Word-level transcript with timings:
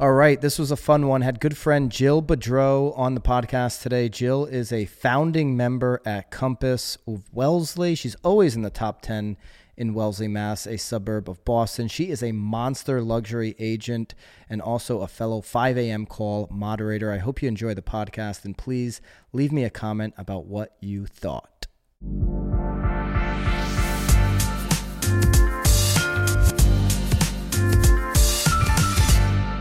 All 0.00 0.12
right, 0.12 0.40
this 0.40 0.60
was 0.60 0.70
a 0.70 0.76
fun 0.76 1.08
one. 1.08 1.22
Had 1.22 1.40
good 1.40 1.56
friend 1.56 1.90
Jill 1.90 2.22
Bedreau 2.22 2.96
on 2.96 3.16
the 3.16 3.20
podcast 3.20 3.82
today. 3.82 4.08
Jill 4.08 4.46
is 4.46 4.72
a 4.72 4.84
founding 4.84 5.56
member 5.56 6.00
at 6.06 6.30
Compass 6.30 6.96
of 7.08 7.24
Wellesley. 7.32 7.96
She's 7.96 8.14
always 8.22 8.54
in 8.54 8.62
the 8.62 8.70
top 8.70 9.02
10 9.02 9.36
in 9.76 9.94
Wellesley, 9.94 10.28
Mass, 10.28 10.68
a 10.68 10.78
suburb 10.78 11.28
of 11.28 11.44
Boston. 11.44 11.88
She 11.88 12.10
is 12.10 12.22
a 12.22 12.30
monster 12.30 13.02
luxury 13.02 13.56
agent 13.58 14.14
and 14.48 14.62
also 14.62 15.00
a 15.00 15.08
fellow 15.08 15.40
5 15.40 15.76
a.m. 15.76 16.06
call 16.06 16.46
moderator. 16.48 17.10
I 17.10 17.18
hope 17.18 17.42
you 17.42 17.48
enjoy 17.48 17.74
the 17.74 17.82
podcast 17.82 18.44
and 18.44 18.56
please 18.56 19.00
leave 19.32 19.50
me 19.50 19.64
a 19.64 19.70
comment 19.70 20.14
about 20.16 20.44
what 20.44 20.76
you 20.80 21.06
thought. 21.06 21.66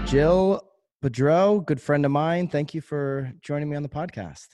Jill 0.07 0.61
Bedreau, 1.03 1.65
good 1.65 1.81
friend 1.81 2.05
of 2.05 2.11
mine. 2.11 2.48
Thank 2.48 2.73
you 2.73 2.79
for 2.79 3.29
joining 3.41 3.70
me 3.70 3.75
on 3.75 3.84
the 3.84 3.89
podcast. 3.89 4.48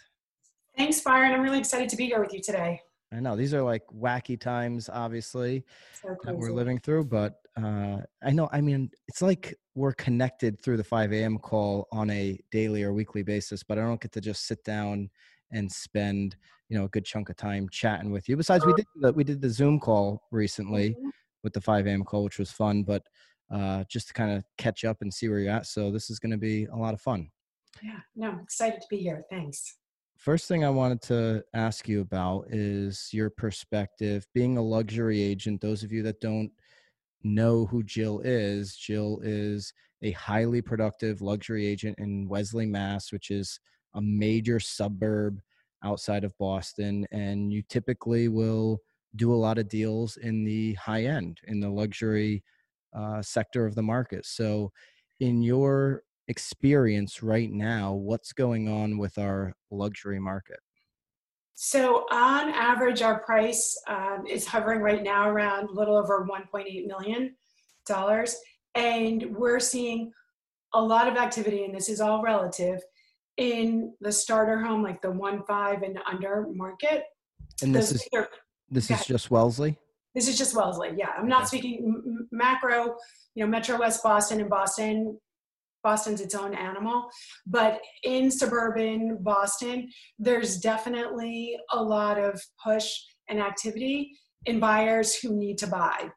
Thanks, 0.76 1.00
Byron. 1.02 1.32
I'm 1.32 1.42
really 1.42 1.60
excited 1.60 1.90
to 1.90 1.96
be 1.96 2.08
here 2.08 2.20
with 2.20 2.34
you 2.34 2.42
today. 2.42 2.82
I 3.14 3.20
know 3.20 3.36
these 3.36 3.54
are 3.54 3.62
like 3.62 3.84
wacky 3.96 4.40
times, 4.40 4.90
obviously, 4.92 5.64
so 6.02 6.16
that 6.24 6.36
we're 6.36 6.52
living 6.52 6.80
through. 6.80 7.06
But 7.06 7.36
uh, 7.56 7.98
I 8.24 8.32
know, 8.32 8.50
I 8.52 8.62
mean, 8.62 8.90
it's 9.08 9.22
like 9.22 9.54
we're 9.76 9.94
connected 9.94 10.60
through 10.60 10.78
the 10.78 10.84
5 10.84 11.14
a.m. 11.14 11.38
call 11.38 11.88
on 11.92 12.10
a 12.10 12.40
daily 12.52 12.82
or 12.82 12.92
weekly 12.92 13.22
basis, 13.22 13.62
but 13.62 13.78
I 13.78 13.82
don't 13.82 14.02
get 14.02 14.12
to 14.14 14.22
just 14.22 14.48
sit 14.48 14.64
down 14.64 15.12
and 15.52 15.72
spend, 15.72 16.36
you 16.68 16.80
know, 16.80 16.86
a 16.86 16.90
good 16.90 17.06
chunk 17.06 17.30
of 17.30 17.36
time 17.36 17.70
chatting 17.70 18.12
with 18.12 18.28
you. 18.28 18.36
Besides, 18.38 18.66
we 18.66 18.74
did 18.74 18.86
the, 18.96 19.14
we 19.14 19.24
did 19.24 19.40
the 19.40 19.52
Zoom 19.52 19.80
call 19.80 20.24
recently 20.32 20.90
mm-hmm. 20.90 21.10
with 21.44 21.54
the 21.54 21.62
5 21.62 21.86
a.m. 21.86 22.04
call, 22.04 22.24
which 22.24 22.40
was 22.40 22.52
fun. 22.52 22.82
But 22.82 23.04
uh, 23.54 23.84
just 23.88 24.08
to 24.08 24.14
kind 24.14 24.32
of 24.32 24.44
catch 24.58 24.84
up 24.84 24.98
and 25.02 25.14
see 25.14 25.30
where 25.30 25.40
you're 25.40 25.54
at. 25.54 25.68
So 25.68 25.92
this 25.92 26.10
is 26.10 26.20
going 26.20 26.32
to 26.32 26.38
be 26.38 26.66
a 26.66 26.76
lot 26.76 26.94
of 26.94 27.02
fun. 27.02 27.30
Yeah, 27.82 28.00
no, 28.16 28.32
I'm 28.32 28.40
excited 28.40 28.82
to 28.82 28.88
be 28.90 28.98
here. 28.98 29.24
Thanks. 29.30 29.78
First 30.18 30.48
thing 30.48 30.64
I 30.64 30.70
wanted 30.70 31.02
to 31.04 31.44
ask 31.54 31.88
you 31.88 32.02
about 32.02 32.46
is 32.50 33.10
your 33.12 33.30
perspective 33.30 34.26
being 34.34 34.58
a 34.58 34.62
luxury 34.62 35.22
agent. 35.22 35.62
Those 35.62 35.84
of 35.84 35.92
you 35.92 36.02
that 36.04 36.22
don't 36.22 36.52
know 37.24 37.66
who 37.66 37.84
Jill 37.84 38.22
is, 38.24 38.76
Jill 38.76 39.20
is 39.24 39.74
a 40.02 40.12
highly 40.12 40.62
productive 40.62 41.22
luxury 41.22 41.66
agent 41.66 42.00
in 42.00 42.28
Wellesley, 42.28 42.66
Mass, 42.66 43.12
which 43.12 43.32
is 43.32 43.60
a 43.96 44.02
major 44.02 44.60
suburb 44.60 45.40
outside 45.84 46.24
of 46.24 46.38
Boston. 46.38 47.06
And 47.12 47.52
you 47.52 47.62
typically 47.70 48.30
will 48.30 48.80
do 49.16 49.34
a 49.34 49.36
lot 49.36 49.58
of 49.58 49.70
deals 49.70 50.18
in 50.18 50.44
the 50.44 50.74
high 50.74 51.04
end, 51.04 51.40
in 51.48 51.60
the 51.60 51.70
luxury 51.70 52.44
uh, 52.96 53.22
sector 53.22 53.66
of 53.66 53.76
the 53.76 53.84
market. 53.84 54.26
So, 54.26 54.72
in 55.20 55.42
your 55.42 56.04
experience 56.28 57.22
right 57.24 57.52
now, 57.52 57.94
what's 57.94 58.34
going 58.34 58.68
on 58.68 58.98
with 58.98 59.18
our 59.18 59.54
luxury 59.72 60.20
market? 60.20 60.60
So, 61.56 62.06
on 62.12 62.50
average, 62.50 63.02
our 63.02 63.20
price 63.20 63.80
um, 63.88 64.26
is 64.28 64.46
hovering 64.46 64.82
right 64.82 65.04
now 65.04 65.30
around 65.30 65.70
a 65.70 65.74
little 65.74 65.96
over 65.96 66.28
1.8 66.28 66.88
million 66.88 67.36
dollars, 67.86 68.36
and 68.76 69.36
we're 69.36 69.60
seeing 69.60 70.12
a 70.74 70.82
lot 70.82 71.08
of 71.08 71.16
activity, 71.16 71.64
and 71.66 71.76
this 71.76 71.90
is 71.90 72.02
all 72.02 72.22
relative 72.24 72.82
in 73.38 73.94
the 74.02 74.12
starter 74.12 74.60
home, 74.60 74.84
like 74.84 75.02
the 75.02 75.12
one 75.12 75.44
five 75.48 75.82
and 75.84 76.00
under 76.12 76.48
market. 76.54 77.04
And 77.62 77.74
this 77.74 77.92
is 77.92 78.08
this 78.70 78.90
is 78.90 79.06
just 79.06 79.30
Wellesley. 79.30 79.78
This 80.16 80.28
is 80.28 80.38
just 80.38 80.56
Wellesley. 80.56 80.92
Yeah, 80.96 81.10
I'm 81.18 81.28
not 81.28 81.48
speaking 81.48 82.28
macro. 82.32 82.96
You 83.36 83.44
know, 83.44 83.48
Metro 83.48 83.80
West 83.80 84.04
Boston 84.04 84.42
and 84.42 84.50
Boston. 84.50 85.18
Boston's 85.84 86.22
its 86.22 86.34
own 86.34 86.56
animal, 86.56 87.10
but 87.46 87.82
in 88.04 88.32
suburban 88.32 89.18
Boston, 89.20 89.90
there's 90.18 90.58
definitely 90.58 91.58
a 91.74 91.84
lot 91.84 92.18
of 92.18 92.42
push 92.64 92.90
and 93.28 93.38
activity 93.38 94.18
in 94.46 94.62
buyers 94.62 95.14
who 95.14 95.36
need 95.36 95.58
to 95.58 95.68
buy. 95.68 96.10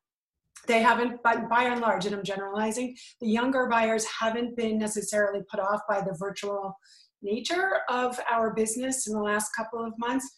They 0.68 0.80
haven't, 0.82 1.22
by, 1.22 1.36
by 1.36 1.64
and 1.64 1.80
large, 1.80 2.06
and 2.06 2.14
I'm 2.14 2.24
generalizing, 2.24 2.96
the 3.20 3.28
younger 3.28 3.66
buyers 3.68 4.04
haven't 4.04 4.56
been 4.56 4.78
necessarily 4.78 5.40
put 5.50 5.60
off 5.60 5.80
by 5.88 6.00
the 6.00 6.16
virtual 6.18 6.76
nature 7.22 7.80
of 7.88 8.18
our 8.30 8.54
business 8.54 9.06
in 9.08 9.14
the 9.14 9.22
last 9.22 9.50
couple 9.56 9.84
of 9.84 9.92
months 9.98 10.28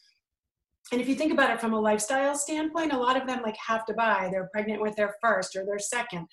and 0.93 1.01
if 1.01 1.09
you 1.09 1.15
think 1.15 1.33
about 1.33 1.51
it 1.51 1.61
from 1.61 1.75
a 1.75 1.81
lifestyle 1.81 2.35
standpoint, 2.35 2.93
a 2.93 2.99
lot 2.99 3.21
of 3.21 3.27
them 3.27 3.43
like 3.43 3.57
have 3.57 3.85
to 3.87 3.95
buy. 3.95 4.29
They're 4.31 4.49
pregnant 4.53 4.81
with 4.81 4.97
their 4.97 5.15
first 5.23 5.55
or 5.55 5.65
their 5.65 5.79
second. 5.79 6.27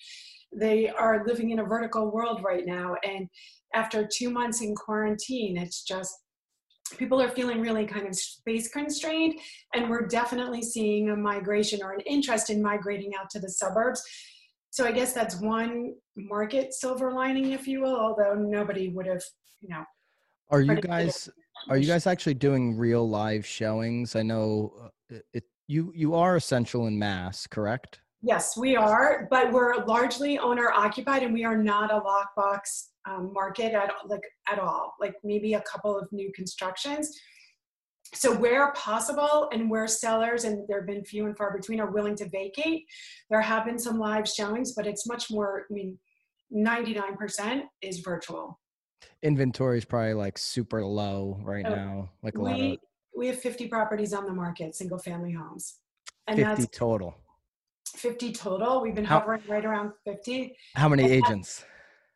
They 0.55 0.87
are 0.87 1.25
living 1.25 1.49
in 1.51 1.59
a 1.59 1.65
vertical 1.65 2.11
world 2.11 2.41
right 2.43 2.65
now. 2.65 2.95
And 3.03 3.27
after 3.73 4.07
two 4.07 4.29
months 4.29 4.61
in 4.61 4.73
quarantine, 4.73 5.57
it's 5.57 5.83
just 5.83 6.13
people 6.97 7.21
are 7.21 7.29
feeling 7.29 7.59
really 7.59 7.85
kind 7.85 8.07
of 8.07 8.15
space 8.15 8.69
constrained. 8.69 9.39
And 9.73 9.89
we're 9.89 10.07
definitely 10.07 10.61
seeing 10.61 11.09
a 11.09 11.15
migration 11.17 11.81
or 11.83 11.93
an 11.93 12.01
interest 12.01 12.49
in 12.49 12.61
migrating 12.61 13.11
out 13.19 13.29
to 13.31 13.39
the 13.39 13.49
suburbs. 13.49 14.01
So 14.69 14.85
I 14.85 14.91
guess 14.93 15.11
that's 15.11 15.39
one 15.41 15.93
market 16.15 16.73
silver 16.73 17.11
lining, 17.11 17.51
if 17.51 17.67
you 17.67 17.81
will, 17.81 17.95
although 17.95 18.35
nobody 18.35 18.89
would 18.89 19.07
have, 19.07 19.23
you 19.61 19.69
know. 19.69 19.83
Are 20.49 20.61
you 20.61 20.75
guys 20.75 21.29
are 21.69 21.77
you 21.77 21.87
guys 21.87 22.07
actually 22.07 22.33
doing 22.35 22.77
real 22.77 23.07
live 23.07 23.45
showings? 23.45 24.15
I 24.15 24.21
know 24.21 24.73
uh, 25.13 25.17
it, 25.33 25.43
you 25.67 25.91
you 25.95 26.13
are 26.15 26.35
essential 26.35 26.87
in 26.87 26.97
mass, 26.97 27.47
correct? 27.47 27.99
Yes, 28.21 28.57
we 28.57 28.75
are, 28.75 29.27
but 29.29 29.51
we're 29.51 29.83
largely 29.85 30.37
owner 30.39 30.71
occupied, 30.71 31.23
and 31.23 31.33
we 31.33 31.43
are 31.43 31.57
not 31.57 31.91
a 31.91 31.99
lockbox 31.99 32.87
um, 33.07 33.31
market 33.33 33.73
at 33.73 33.91
like 34.07 34.23
at 34.49 34.59
all. 34.59 34.95
Like 34.99 35.15
maybe 35.23 35.53
a 35.53 35.61
couple 35.61 35.97
of 35.97 36.07
new 36.11 36.31
constructions. 36.35 37.11
So 38.13 38.33
where 38.33 38.71
possible, 38.73 39.49
and 39.51 39.69
where 39.69 39.87
sellers 39.87 40.43
and 40.43 40.67
there 40.67 40.79
have 40.79 40.87
been 40.87 41.03
few 41.03 41.25
and 41.25 41.35
far 41.35 41.55
between 41.55 41.79
are 41.79 41.91
willing 41.91 42.15
to 42.17 42.29
vacate, 42.29 42.83
there 43.29 43.41
have 43.41 43.65
been 43.65 43.79
some 43.79 43.99
live 43.99 44.27
showings, 44.27 44.73
but 44.73 44.87
it's 44.87 45.07
much 45.07 45.31
more. 45.31 45.65
I 45.69 45.73
mean, 45.73 45.97
ninety 46.51 46.93
nine 46.93 47.17
percent 47.17 47.63
is 47.81 47.99
virtual 47.99 48.59
inventory 49.25 49.79
is 49.79 49.85
probably 49.85 50.13
like 50.13 50.37
super 50.37 50.85
low 50.85 51.39
right 51.43 51.65
oh, 51.65 51.75
now. 51.75 52.09
Like 52.23 52.37
a 52.37 52.41
we, 52.41 52.49
lot 52.49 52.59
of 52.59 52.77
we 53.17 53.27
have 53.27 53.39
50 53.39 53.67
properties 53.67 54.13
on 54.13 54.25
the 54.25 54.33
market, 54.33 54.75
single 54.75 54.99
family 54.99 55.31
homes. 55.31 55.79
And 56.27 56.37
50 56.37 56.61
that's 56.61 56.77
total. 56.77 57.15
50 57.95 58.31
total. 58.33 58.81
We've 58.81 58.95
been 58.95 59.05
how, 59.05 59.19
hovering 59.19 59.41
right 59.47 59.65
around 59.65 59.91
50. 60.05 60.55
How 60.75 60.89
many 60.89 61.03
and 61.03 61.11
agents? 61.11 61.65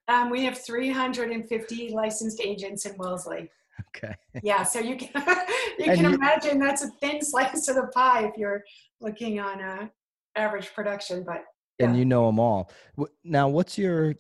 um, 0.08 0.30
we 0.30 0.44
have 0.46 0.58
350 0.58 1.90
licensed 1.90 2.42
agents 2.42 2.86
in 2.86 2.96
Wellesley. 2.98 3.50
Okay. 3.96 4.14
Yeah, 4.44 4.64
so 4.64 4.80
you 4.80 4.98
can 4.98 5.10
you 5.80 5.86
can 5.86 6.04
you, 6.04 6.14
imagine 6.14 6.60
that's 6.60 6.84
a 6.84 6.90
thin 7.02 7.24
slice 7.24 7.68
of 7.70 7.76
the 7.76 7.88
pie 7.94 8.26
if 8.26 8.38
you're 8.38 8.62
looking 9.00 9.40
on 9.40 9.62
a 9.62 9.90
average 10.36 10.74
production, 10.74 11.24
but 11.26 11.46
yeah. 11.80 11.88
and 11.88 11.98
you 11.98 12.04
know 12.06 12.26
them 12.26 12.40
all. 12.40 12.70
Now, 13.24 13.48
what's 13.48 13.78
your 13.78 14.16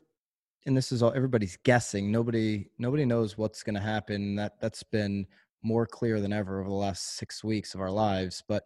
and 0.66 0.76
this 0.76 0.92
is 0.92 1.02
all 1.02 1.14
everybody's 1.14 1.58
guessing. 1.64 2.12
Nobody 2.12 2.70
nobody 2.78 3.06
knows 3.06 3.38
what's 3.38 3.64
going 3.64 3.76
to 3.76 3.82
happen. 3.82 4.36
That 4.36 4.60
that's 4.62 4.84
been 4.84 5.26
more 5.64 5.86
clear 5.86 6.20
than 6.20 6.34
ever 6.34 6.60
over 6.60 6.70
the 6.70 6.76
last 6.76 7.18
six 7.18 7.44
weeks 7.44 7.74
of 7.74 7.82
our 7.82 7.92
lives. 7.92 8.44
But 8.48 8.64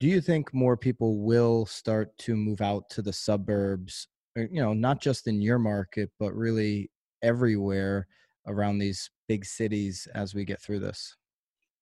do 0.00 0.06
you 0.06 0.20
think 0.20 0.54
more 0.54 0.76
people 0.76 1.18
will 1.18 1.66
start 1.66 2.16
to 2.18 2.36
move 2.36 2.60
out 2.60 2.88
to 2.90 3.02
the 3.02 3.12
suburbs? 3.12 4.08
Uh, 4.38 4.42
you 4.42 4.60
know, 4.60 4.72
not 4.72 5.00
just 5.00 5.26
in 5.26 5.42
your 5.42 5.58
market, 5.58 6.10
but 6.18 6.34
really 6.34 6.90
everywhere 7.22 8.06
around 8.46 8.78
these 8.78 9.10
big 9.26 9.44
cities 9.44 10.08
as 10.14 10.34
we 10.34 10.44
get 10.44 10.60
through 10.60 10.80
this? 10.80 11.16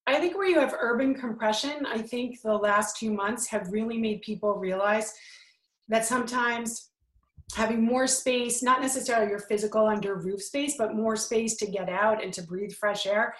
I 0.06 0.18
think 0.18 0.36
where 0.36 0.46
you 0.46 0.60
have 0.60 0.74
urban 0.78 1.14
compression, 1.14 1.84
I 1.84 2.00
think 2.00 2.40
the 2.40 2.54
last 2.54 2.96
two 2.96 3.10
months 3.10 3.46
have 3.48 3.68
really 3.70 3.98
made 3.98 4.22
people 4.22 4.54
realize 4.54 5.12
that 5.88 6.04
sometimes 6.04 6.90
having 7.54 7.84
more 7.84 8.06
space, 8.06 8.62
not 8.62 8.82
necessarily 8.82 9.30
your 9.30 9.38
physical 9.38 9.86
under 9.86 10.16
roof 10.16 10.42
space, 10.42 10.74
but 10.76 10.94
more 10.94 11.16
space 11.16 11.56
to 11.56 11.66
get 11.66 11.88
out 11.88 12.22
and 12.22 12.32
to 12.32 12.42
breathe 12.42 12.72
fresh 12.72 13.06
air 13.06 13.34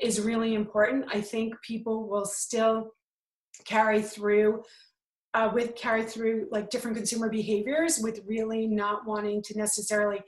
is 0.00 0.20
really 0.20 0.54
important. 0.54 1.06
I 1.12 1.20
think 1.20 1.54
people 1.62 2.08
will 2.08 2.26
still 2.26 2.92
carry 3.64 4.02
through 4.02 4.62
uh, 5.34 5.50
with 5.52 5.76
carry 5.76 6.02
through 6.02 6.48
like 6.50 6.70
different 6.70 6.96
consumer 6.96 7.28
behaviors 7.28 7.98
with 7.98 8.20
really 8.26 8.66
not 8.66 9.06
wanting 9.06 9.42
to 9.42 9.58
necessarily 9.58 10.20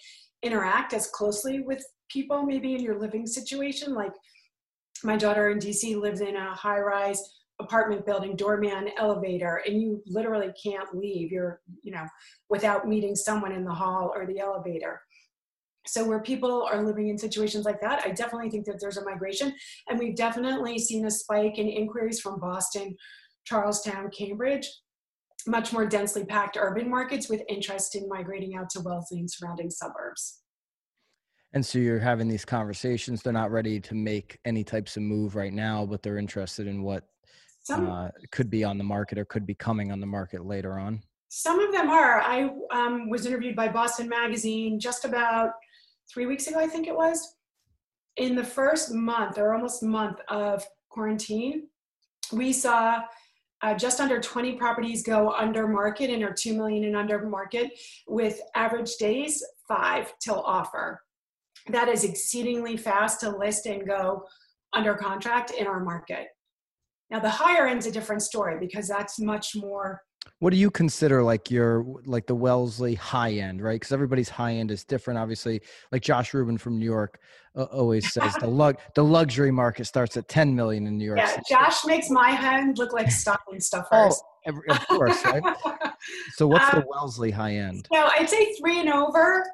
interact 0.43 0.93
as 0.93 1.07
closely 1.09 1.61
with 1.61 1.83
people 2.11 2.43
maybe 2.43 2.75
in 2.75 2.83
your 2.83 2.99
living 2.99 3.27
situation 3.27 3.95
like 3.95 4.13
my 5.03 5.17
daughter 5.17 5.51
in 5.51 5.59
dc 5.59 5.99
lives 6.01 6.21
in 6.21 6.37
a 6.37 6.55
high 6.55 6.79
rise 6.79 7.23
apartment 7.61 8.07
building 8.07 8.37
doorman 8.37 8.91
elevator 8.99 9.63
and 9.67 9.81
you 9.81 10.03
literally 10.07 10.53
can't 10.63 10.95
leave. 10.97 11.33
You're 11.33 11.61
you 11.83 11.93
know 11.93 12.07
without 12.49 12.89
meeting 12.89 13.15
someone 13.15 13.53
in 13.53 13.65
the 13.65 13.75
hall 13.75 14.13
or 14.15 14.27
the 14.27 14.41
elevator. 14.41 15.01
So 15.87 16.05
where 16.05 16.21
people 16.21 16.69
are 16.71 16.85
living 16.85 17.09
in 17.09 17.17
situations 17.17 17.65
like 17.65 17.81
that 17.81 18.05
i 18.05 18.11
definitely 18.11 18.51
think 18.51 18.67
that 18.67 18.79
there's 18.81 18.99
a 18.99 19.05
migration. 19.05 19.55
And 19.89 19.99
we've 19.99 20.17
definitely 20.17 20.79
seen 20.79 21.07
a 21.07 21.11
spike 21.11 21.59
in 21.59 21.69
inquiries 21.69 22.21
from 22.21 22.41
boston 22.41 22.97
charlestown 23.45 24.11
cambridge 24.11 24.69
much 25.47 25.73
more 25.73 25.87
densely 25.87 26.25
packed 26.25 26.59
urban 26.61 26.91
markets 26.91 27.31
with 27.31 27.43
interest 27.49 27.95
in 27.95 28.09
migrating 28.09 28.55
out 28.57 28.69
to 28.71 28.81
wellesley 28.81 29.21
and 29.21 29.31
surrounding 29.31 29.71
suburbs. 29.71 30.43
And 31.53 31.65
so 31.65 31.79
you're 31.79 31.99
having 31.99 32.29
these 32.29 32.45
conversations. 32.45 33.23
They're 33.23 33.33
not 33.33 33.51
ready 33.51 33.81
to 33.81 33.95
make 33.95 34.39
any 34.45 34.63
types 34.65 34.97
of 34.97 35.03
move 35.03 35.35
right 35.35 35.53
now, 35.53 35.87
but 35.87 36.03
they're 36.03 36.19
interested 36.19 36.67
in 36.67 36.83
what 36.83 37.09
some, 37.69 37.91
uh, 37.91 38.09
could 38.31 38.51
be 38.51 38.65
on 38.65 38.79
the 38.79 38.85
market 38.85 39.19
or 39.19 39.25
could 39.25 39.47
be 39.47 39.55
coming 39.55 39.93
on 39.93 40.01
the 40.01 40.07
market 40.07 40.45
later 40.45 40.79
on. 40.79 41.03
Some 41.29 41.61
of 41.61 41.73
them 41.73 41.91
are. 41.91 42.21
I 42.23 42.51
um, 42.71 43.11
was 43.11 43.27
interviewed 43.27 43.55
by 43.55 43.69
Boston 43.69 44.09
Magazine 44.09 44.81
just 44.81 45.05
about 45.05 45.51
three 46.11 46.27
weeks 46.27 46.47
ago, 46.47 46.59
I 46.59 46.67
think 46.67 46.87
it 46.87 46.97
was. 46.97 47.35
In 48.17 48.35
the 48.35 48.45
first 48.45 48.93
month 48.93 49.39
or 49.39 49.55
almost 49.55 49.83
month 49.83 50.19
of 50.29 50.67
quarantine, 50.89 51.69
we 52.33 52.53
saw 52.53 53.03
uh, 53.61 53.75
just 53.75 54.01
under 54.01 54.21
20 54.21 54.55
properties 54.55 55.03
go 55.03 55.33
under 55.33 55.69
market 55.69 56.11
and 56.11 56.23
are 56.23 56.33
2 56.33 56.55
million 56.55 56.85
and 56.85 56.97
under 56.97 57.27
market 57.27 57.73
with 58.07 58.41
average 58.55 58.97
days 58.97 59.45
five 59.67 60.15
till 60.21 60.41
offer 60.43 61.03
that 61.71 61.89
is 61.89 62.05
exceedingly 62.05 62.77
fast 62.77 63.21
to 63.21 63.37
list 63.37 63.67
and 63.67 63.87
go 63.87 64.25
under 64.73 64.95
contract 64.95 65.51
in 65.51 65.67
our 65.67 65.81
market 65.81 66.29
now 67.11 67.19
the 67.19 67.31
higher 67.31 67.67
end's 67.67 67.87
a 67.87 67.93
different 67.93 68.23
story 68.23 68.59
because 68.59 68.89
that's 68.89 69.19
much 69.19 69.55
more 69.57 70.03
what 70.41 70.51
do 70.51 70.57
you 70.57 70.71
consider 70.71 71.23
like 71.23 71.51
your 71.51 71.85
like 72.05 72.27
the 72.27 72.35
wellesley 72.35 72.95
high 72.95 73.33
end 73.33 73.63
right? 73.63 73.75
Because 73.75 73.93
everybody's 73.93 74.29
high 74.29 74.55
end 74.55 74.71
is 74.71 74.85
different 74.85 75.19
obviously. 75.19 75.61
Like 75.91 76.03
josh 76.03 76.35
rubin 76.35 76.59
from 76.59 76.79
new 76.79 76.85
york 76.85 77.21
uh, 77.57 77.65
always 77.65 78.13
says 78.13 78.35
the 78.41 78.47
lug 78.47 78.79
the 78.95 79.05
luxury 79.05 79.51
market 79.51 79.87
starts 79.87 80.17
at 80.17 80.29
10 80.29 80.55
million 80.55 80.87
in 80.87 80.99
new 80.99 81.05
york 81.05 81.19
yeah 81.19 81.41
josh 81.49 81.85
makes 81.85 82.11
my 82.11 82.31
hand 82.31 82.79
look 82.79 82.93
like 82.93 83.11
stocking 83.11 83.61
stuffers. 83.61 84.23
Oh, 84.47 84.61
of 84.71 84.89
course 84.89 85.25
right? 85.25 85.43
So 86.35 86.47
what's 86.47 86.73
um, 86.73 86.81
the 86.81 86.87
wellesley 86.89 87.31
high 87.31 87.55
end? 87.55 87.89
no 87.93 88.09
i'd 88.19 88.31
say 88.31 88.55
three 88.55 88.81
and 88.81 88.89
over. 88.89 89.45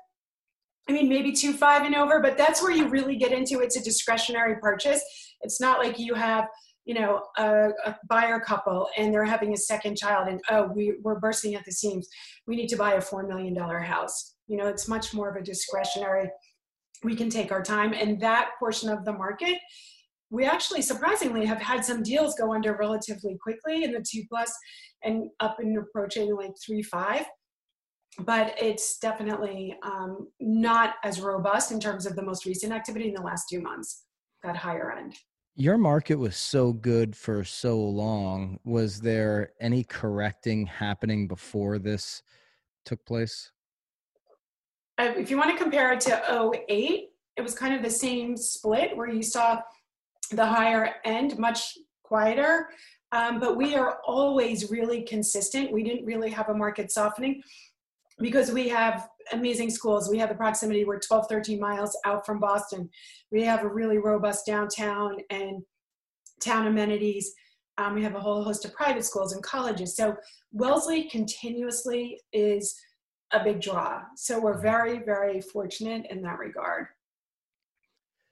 I 0.87 0.93
mean, 0.93 1.09
maybe 1.09 1.33
two 1.33 1.55
five 1.55 1.85
and 1.85 1.95
over, 1.95 2.21
but 2.21 2.37
that's 2.37 2.63
where 2.63 2.71
you 2.71 2.89
really 2.89 3.17
get 3.17 3.33
into 3.33 3.61
it's 3.61 3.75
a 3.75 3.83
discretionary 3.83 4.57
purchase. 4.61 5.03
It's 5.41 5.59
not 5.59 5.79
like 5.79 5.99
you 5.99 6.13
have 6.13 6.47
you 6.85 6.95
know 6.95 7.23
a, 7.39 7.71
a, 7.87 7.97
buyer 8.09 8.39
couple 8.39 8.89
and 8.97 9.13
they're 9.13 9.25
having 9.25 9.53
a 9.53 9.57
second 9.57 9.97
child 9.97 10.29
and 10.29 10.41
oh 10.51 10.71
we, 10.75 10.97
we're 11.03 11.19
bursting 11.19 11.55
at 11.55 11.65
the 11.65 11.73
seams. 11.73 12.09
We 12.47 12.57
need 12.57 12.69
to 12.69 12.77
buy 12.77 12.95
a 12.95 13.01
four 13.01 13.27
million 13.27 13.55
dollar 13.55 13.81
house. 13.81 14.35
You 14.47 14.57
know 14.57 14.67
it's 14.67 14.89
much 14.89 15.15
more 15.15 15.29
of 15.29 15.37
a 15.37 15.43
discretionary 15.43 16.31
we 17.03 17.15
can 17.15 17.29
take 17.29 17.53
our 17.53 17.63
time. 17.63 17.93
And 17.93 18.19
that 18.21 18.51
portion 18.59 18.89
of 18.89 19.05
the 19.05 19.13
market 19.13 19.59
we 20.31 20.45
actually 20.45 20.83
surprisingly 20.83 21.47
have 21.47 21.61
had 21.61 21.85
some 21.85 22.03
deals 22.03 22.35
go 22.35 22.53
under 22.53 22.75
relatively 22.77 23.37
quickly 23.41 23.85
in 23.85 23.93
the 23.93 24.05
two 24.09 24.23
plus 24.29 24.53
and 25.05 25.29
up 25.39 25.61
and 25.61 25.79
approaching 25.79 26.35
like 26.35 26.53
three 26.65 26.83
five. 26.83 27.25
But 28.19 28.55
it's 28.61 28.99
definitely 28.99 29.77
um, 29.83 30.29
not 30.41 30.95
as 31.05 31.21
robust 31.21 31.73
in 31.73 31.81
terms 31.81 32.07
of 32.07 32.17
the 32.17 32.23
most 32.23 32.47
recent 32.47 32.73
activity 32.73 33.09
in 33.09 33.15
the 33.15 33.23
last 33.23 33.47
two 33.51 33.61
months 33.61 34.05
that 34.43 34.57
higher 34.57 34.93
end 34.93 35.15
your 35.57 35.79
market 35.79 36.17
was 36.17 36.37
so 36.37 36.73
good 36.73 37.17
for 37.17 37.45
so 37.45 37.79
long. 37.79 38.59
Was 38.65 39.01
there 39.01 39.53
any 39.61 39.85
correcting 39.85 40.67
happening 40.67 41.29
before 41.29 41.79
this 41.79 42.23
took 42.85 43.05
place? 43.05 43.53
Uh, 44.99 45.13
if 45.17 45.31
you 45.31 45.37
want 45.37 45.51
to 45.51 45.63
compare 45.63 45.93
it 45.93 46.01
to 46.01 46.53
08, 46.69 47.09
it 47.37 47.43
was 47.43 47.55
kind 47.55 47.75
of 47.75 47.83
the 47.83 47.91
same 47.91 48.37
split 48.37 48.97
where 48.97 49.09
you 49.09 49.23
saw 49.23 49.61
the 50.31 50.45
higher 50.45 50.97
end 51.05 51.39
much 51.39 51.79
quieter. 52.03 52.69
Um, 53.13 53.39
but 53.39 53.57
we 53.57 53.77
are 53.77 53.99
always 54.07 54.71
really 54.71 55.03
consistent. 55.03 55.71
We 55.71 55.85
didn't 55.85 56.05
really 56.05 56.31
have 56.31 56.49
a 56.49 56.55
market 56.55 56.91
softening 56.91 57.43
because 58.19 58.53
we 58.53 58.69
have 58.69 59.09
amazing 59.33 59.71
schools. 59.71 60.09
We 60.11 60.19
have 60.19 60.29
the 60.29 60.35
proximity. 60.35 60.85
We're 60.85 61.01
12, 61.01 61.27
13 61.29 61.59
miles 61.59 61.97
out 62.05 62.25
from 62.25 62.39
Boston. 62.39 62.89
We 63.31 63.43
have 63.43 63.63
a 63.63 63.69
really 63.69 63.99
robust 63.99 64.47
downtown 64.47 65.17
and 65.31 65.63
town 66.41 66.67
amenities. 66.67 67.33
Um, 67.77 67.95
we 67.95 68.05
have 68.05 68.15
a 68.15 68.21
whole 68.21 68.45
host 68.45 68.65
of 68.65 68.73
private 68.73 69.05
schools 69.05 69.33
and 69.33 69.43
colleges. 69.43 69.97
So 69.97 70.17
Wellesley 70.53 71.05
continuously 71.05 72.21
is 72.33 72.79
a 73.33 73.43
big 73.43 73.61
draw. 73.61 74.03
So 74.17 74.39
we're 74.41 74.61
very, 74.61 75.01
very 75.01 75.41
fortunate 75.41 76.07
in 76.09 76.23
that 76.23 76.39
regard. 76.39 76.87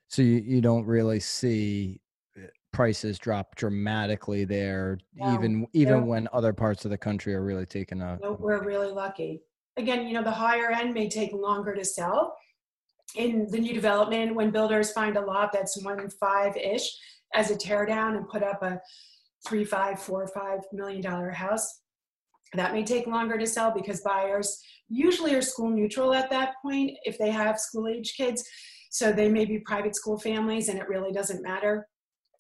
So 0.09 0.23
you, 0.23 0.43
you 0.47 0.61
don't 0.61 0.87
really 0.87 1.19
see 1.19 2.01
uh, 2.37 2.47
prices 2.73 3.19
drop 3.19 3.57
dramatically 3.57 4.45
there, 4.45 4.99
no, 5.17 5.35
even 5.35 5.67
even 5.73 6.07
when 6.07 6.29
other 6.35 6.53
parts 6.53 6.85
of 6.85 6.91
the 6.91 6.99
country 6.99 7.35
are 7.35 7.43
really 7.43 7.65
taking 7.65 8.03
a. 8.03 8.19
No, 8.23 8.37
we're 8.39 8.63
really 8.63 8.93
lucky 8.93 9.41
again, 9.77 10.07
you 10.07 10.15
know, 10.15 10.23
the 10.23 10.31
higher 10.31 10.71
end 10.71 10.95
may 10.95 11.09
take 11.09 11.33
longer 11.33 11.75
to 11.75 11.85
sell. 11.85 12.37
In 13.17 13.47
the 13.51 13.59
new 13.59 13.75
development, 13.75 14.35
when 14.35 14.51
builders 14.51 14.93
find 14.93 15.17
a 15.17 15.21
lot 15.21 15.53
that's 15.53 15.83
one 15.83 16.09
five 16.21 16.57
ish 16.57 16.89
as 17.35 17.51
a 17.51 17.57
tear 17.57 17.85
down 17.85 18.17
and 18.17 18.29
put 18.29 18.43
up 18.43 18.63
a 18.63 18.81
three, 19.47 19.65
five, 19.65 20.01
four, 20.01 20.27
five 20.29 20.61
million 20.73 21.03
dollar 21.03 21.31
house, 21.31 21.81
that 22.55 22.73
may 22.73 22.85
take 22.85 23.07
longer 23.07 23.39
to 23.39 23.47
sell 23.47 23.73
because 23.73 24.01
buyers 24.03 24.63
usually 24.89 25.35
are 25.35 25.43
school 25.43 25.71
neutral 25.71 26.13
at 26.15 26.31
that 26.31 26.55
point 26.63 26.93
if 27.05 27.19
they 27.19 27.31
have 27.31 27.59
school 27.59 27.89
age 27.89 28.15
kids. 28.17 28.45
So 28.91 29.11
they 29.11 29.29
may 29.29 29.47
be 29.47 29.59
private 29.59 29.97
school 29.97 30.19
families 30.19 30.69
and 30.69 30.79
it 30.79 30.89
really 30.89 31.13
doesn't 31.13 31.43
matter. 31.43 31.89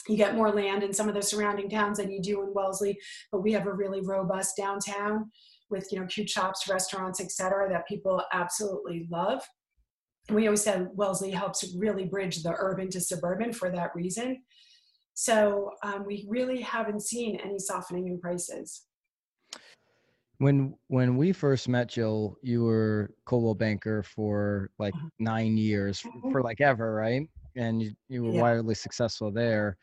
You 0.08 0.17
get 0.17 0.35
more 0.35 0.50
land 0.50 0.82
in 0.82 0.93
some 0.93 1.08
of 1.08 1.14
the 1.14 1.23
surrounding 1.23 1.70
towns 1.70 1.99
than 1.99 2.11
you 2.11 2.20
do 2.20 2.43
in 2.43 2.52
Wellesley, 2.52 2.99
but 3.31 3.43
we 3.43 3.52
have 3.52 3.67
a 3.67 3.73
really 3.73 4.00
robust 4.02 4.56
downtown 4.56 5.31
with 5.72 5.88
you 5.90 5.98
know 5.98 6.06
cute 6.06 6.30
shops, 6.30 6.69
restaurants, 6.69 7.20
etc. 7.20 7.69
that 7.70 7.88
people 7.88 8.22
absolutely 8.32 9.08
love. 9.10 9.42
And 10.28 10.36
we 10.36 10.46
always 10.46 10.62
said 10.62 10.88
Wellesley 10.92 11.30
helps 11.30 11.74
really 11.76 12.04
bridge 12.04 12.42
the 12.42 12.54
urban 12.56 12.88
to 12.90 13.00
suburban 13.00 13.52
for 13.52 13.70
that 13.70 13.94
reason. 13.94 14.42
So 15.14 15.72
um, 15.82 16.04
we 16.06 16.26
really 16.28 16.60
haven't 16.60 17.02
seen 17.02 17.40
any 17.42 17.58
softening 17.58 18.06
in 18.06 18.20
prices. 18.20 18.82
When 20.38 20.74
when 20.88 21.16
we 21.16 21.32
first 21.32 21.69
met 21.69 21.88
Jill, 21.88 22.36
you 22.42 22.64
were 22.64 23.10
Coldwell 23.26 23.54
Banker 23.54 24.02
for 24.02 24.70
like 24.78 24.94
uh-huh. 24.94 25.08
nine 25.18 25.56
years, 25.56 26.02
mm-hmm. 26.02 26.32
for 26.32 26.42
like 26.42 26.60
ever, 26.60 26.94
right? 26.94 27.28
And 27.56 27.82
you, 27.82 27.92
you 28.08 28.22
were 28.25 28.32
yeah. 28.32 28.40
wildly 28.40 28.75
successful 28.75 29.30
there. 29.30 29.76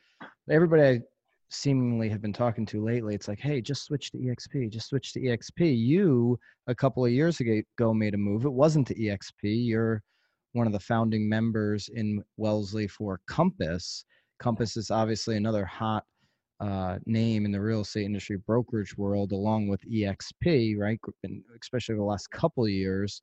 Everybody 0.50 1.02
seemingly 1.50 2.10
have 2.10 2.22
been 2.22 2.34
talking 2.34 2.66
to 2.66 2.84
lately 2.84 3.16
it's 3.16 3.28
like 3.28 3.40
hey 3.40 3.60
just 3.60 3.84
switch 3.84 4.12
to 4.12 4.18
exp 4.20 4.70
just 4.72 4.90
switch 4.90 5.14
to 5.14 5.20
exp 5.22 5.78
you 5.78 6.38
a 6.68 6.76
couple 6.76 7.04
of 7.04 7.12
years 7.12 7.40
ago 7.40 7.94
made 7.94 8.14
a 8.14 8.18
move 8.18 8.46
it 8.46 8.54
wasn't 8.54 8.86
to 8.86 8.96
exp 8.96 9.32
you're 9.42 10.04
one 10.54 10.68
of 10.68 10.74
the 10.74 10.80
founding 10.80 11.28
members 11.28 11.90
in 11.94 12.24
wellesley 12.38 12.88
for 12.88 13.20
compass. 13.28 14.06
Compass 14.40 14.78
is 14.78 14.90
obviously 14.90 15.36
another 15.38 15.66
hot 15.66 16.06
uh, 16.60 16.98
name 17.06 17.46
in 17.46 17.52
the 17.52 17.62
real 17.62 17.82
estate 17.82 18.06
industry 18.06 18.38
brokerage 18.46 18.98
world 18.98 19.32
along 19.32 19.68
with 19.68 19.82
exp 19.90 20.78
right 20.78 21.00
especially 21.62 21.96
the 21.96 22.04
last 22.04 22.30
couple 22.32 22.64
of 22.64 22.72
years. 22.72 23.22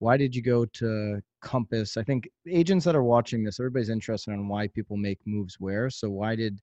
Why 0.00 0.16
did 0.16 0.34
you 0.34 0.42
go 0.42 0.64
to 0.64 1.20
compass? 1.42 1.96
I 1.96 2.04
think 2.04 2.28
agents 2.48 2.84
that 2.84 2.94
are 2.94 3.02
watching 3.02 3.44
this 3.44 3.60
everybody's 3.60 3.88
interested 3.88 4.32
in 4.32 4.48
why 4.48 4.68
people 4.68 4.96
make 4.96 5.18
moves 5.26 5.56
where 5.58 5.90
so 5.90 6.08
why 6.08 6.36
did 6.36 6.58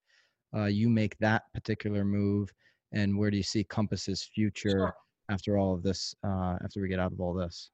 uh, 0.56 0.66
you 0.66 0.90
make 0.90 1.18
that 1.20 1.44
particular 1.54 2.06
move 2.06 2.52
and 2.94 3.18
where 3.18 3.32
do 3.32 3.38
you 3.38 3.44
see 3.44 3.64
compass's 3.64 4.24
future 4.24 4.70
sure. 4.70 4.96
after 5.30 5.58
all 5.58 5.74
of 5.74 5.84
this 5.84 6.16
uh, 6.24 6.56
after 6.64 6.82
we 6.82 6.88
get 6.88 7.00
out 7.00 7.12
of 7.12 7.20
all 7.20 7.34
this 7.34 7.72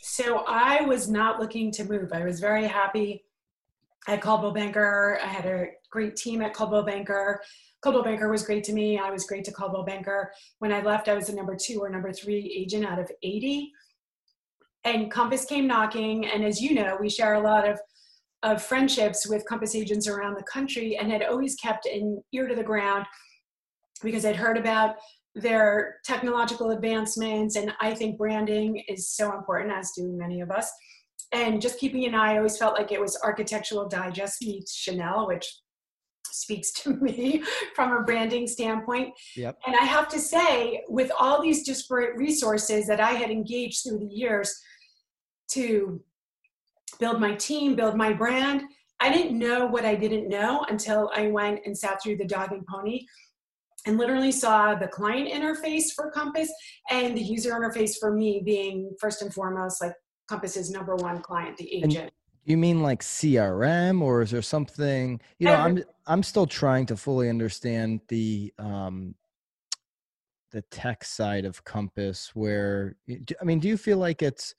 so 0.00 0.44
i 0.46 0.82
was 0.82 1.08
not 1.08 1.40
looking 1.40 1.70
to 1.70 1.84
move 1.84 2.12
i 2.12 2.24
was 2.24 2.40
very 2.40 2.66
happy 2.66 3.24
at 4.08 4.22
Coldwell 4.22 4.52
Banker. 4.52 5.18
I 5.22 5.26
had 5.26 5.44
a 5.44 5.66
great 5.90 6.16
team 6.16 6.40
at 6.40 6.54
Coldwell 6.54 6.82
Banker. 6.82 7.42
Coldwell 7.82 8.04
Banker 8.04 8.30
was 8.30 8.42
great 8.42 8.64
to 8.64 8.72
me. 8.72 8.98
I 8.98 9.10
was 9.10 9.24
great 9.24 9.44
to 9.44 9.52
Coldwell 9.52 9.84
Banker. 9.84 10.32
When 10.58 10.72
I 10.72 10.80
left, 10.80 11.08
I 11.08 11.14
was 11.14 11.26
the 11.26 11.34
number 11.34 11.56
two 11.56 11.80
or 11.80 11.90
number 11.90 12.12
three 12.12 12.54
agent 12.56 12.86
out 12.86 12.98
of 12.98 13.10
80. 13.22 13.70
And 14.84 15.10
Compass 15.10 15.44
came 15.44 15.66
knocking. 15.66 16.26
And 16.26 16.42
as 16.42 16.60
you 16.60 16.74
know, 16.74 16.96
we 16.98 17.10
share 17.10 17.34
a 17.34 17.40
lot 17.40 17.68
of 17.68 17.78
of 18.42 18.62
friendships 18.62 19.28
with 19.28 19.44
Compass 19.46 19.74
agents 19.74 20.06
around 20.06 20.36
the 20.36 20.44
country 20.44 20.96
and 20.96 21.10
had 21.10 21.22
always 21.22 21.56
kept 21.56 21.86
an 21.86 22.22
ear 22.32 22.46
to 22.46 22.54
the 22.54 22.62
ground 22.62 23.04
because 24.02 24.24
I'd 24.24 24.36
heard 24.36 24.56
about 24.56 24.96
their 25.34 25.96
technological 26.04 26.70
advancements 26.70 27.56
and 27.56 27.72
I 27.80 27.94
think 27.94 28.18
branding 28.18 28.82
is 28.88 29.10
so 29.10 29.36
important 29.36 29.72
as 29.72 29.92
do 29.96 30.12
many 30.16 30.40
of 30.40 30.50
us 30.50 30.70
and 31.32 31.60
just 31.60 31.78
keeping 31.78 32.06
an 32.06 32.14
eye 32.14 32.34
I 32.34 32.36
always 32.38 32.56
felt 32.56 32.74
like 32.74 32.92
it 32.92 33.00
was 33.00 33.20
architectural 33.22 33.88
digest 33.88 34.42
meets 34.42 34.74
Chanel 34.74 35.26
which 35.26 35.60
speaks 36.24 36.72
to 36.72 36.90
me 37.00 37.42
from 37.74 37.92
a 37.92 38.02
branding 38.02 38.46
standpoint 38.46 39.12
yep. 39.36 39.58
and 39.66 39.76
I 39.76 39.84
have 39.84 40.08
to 40.08 40.18
say 40.18 40.82
with 40.88 41.10
all 41.18 41.42
these 41.42 41.64
disparate 41.64 42.16
resources 42.16 42.86
that 42.86 43.00
I 43.00 43.10
had 43.10 43.30
engaged 43.30 43.82
through 43.82 43.98
the 43.98 44.14
years 44.14 44.58
to 45.52 46.00
build 46.98 47.20
my 47.20 47.34
team, 47.34 47.74
build 47.74 47.96
my 47.96 48.12
brand. 48.12 48.62
I 49.00 49.12
didn't 49.12 49.38
know 49.38 49.66
what 49.66 49.84
I 49.84 49.94
didn't 49.94 50.28
know 50.28 50.64
until 50.68 51.10
I 51.14 51.28
went 51.28 51.60
and 51.64 51.76
sat 51.76 52.02
through 52.02 52.16
the 52.16 52.24
dog 52.24 52.52
and 52.52 52.66
pony 52.66 53.04
and 53.86 53.96
literally 53.96 54.32
saw 54.32 54.74
the 54.74 54.88
client 54.88 55.28
interface 55.28 55.92
for 55.94 56.10
Compass 56.10 56.50
and 56.90 57.16
the 57.16 57.22
user 57.22 57.52
interface 57.52 57.98
for 57.98 58.12
me 58.12 58.42
being 58.44 58.90
first 59.00 59.22
and 59.22 59.32
foremost 59.32 59.80
like 59.80 59.92
Compass's 60.28 60.70
number 60.70 60.96
one 60.96 61.22
client, 61.22 61.56
the 61.56 61.72
agent. 61.72 62.12
You 62.44 62.56
mean 62.56 62.82
like 62.82 63.02
CRM, 63.02 64.00
or 64.00 64.22
is 64.22 64.30
there 64.30 64.42
something? 64.42 65.20
You 65.38 65.48
know, 65.48 65.54
I'm 65.54 65.84
I'm 66.06 66.22
still 66.22 66.46
trying 66.46 66.86
to 66.86 66.96
fully 66.96 67.28
understand 67.28 68.00
the 68.08 68.52
um, 68.58 69.14
the 70.50 70.62
tech 70.62 71.04
side 71.04 71.44
of 71.44 71.62
Compass. 71.64 72.30
Where 72.34 72.96
I 73.10 73.44
mean, 73.44 73.58
do 73.58 73.68
you 73.68 73.76
feel 73.76 73.98
like 73.98 74.22
it's? 74.22 74.54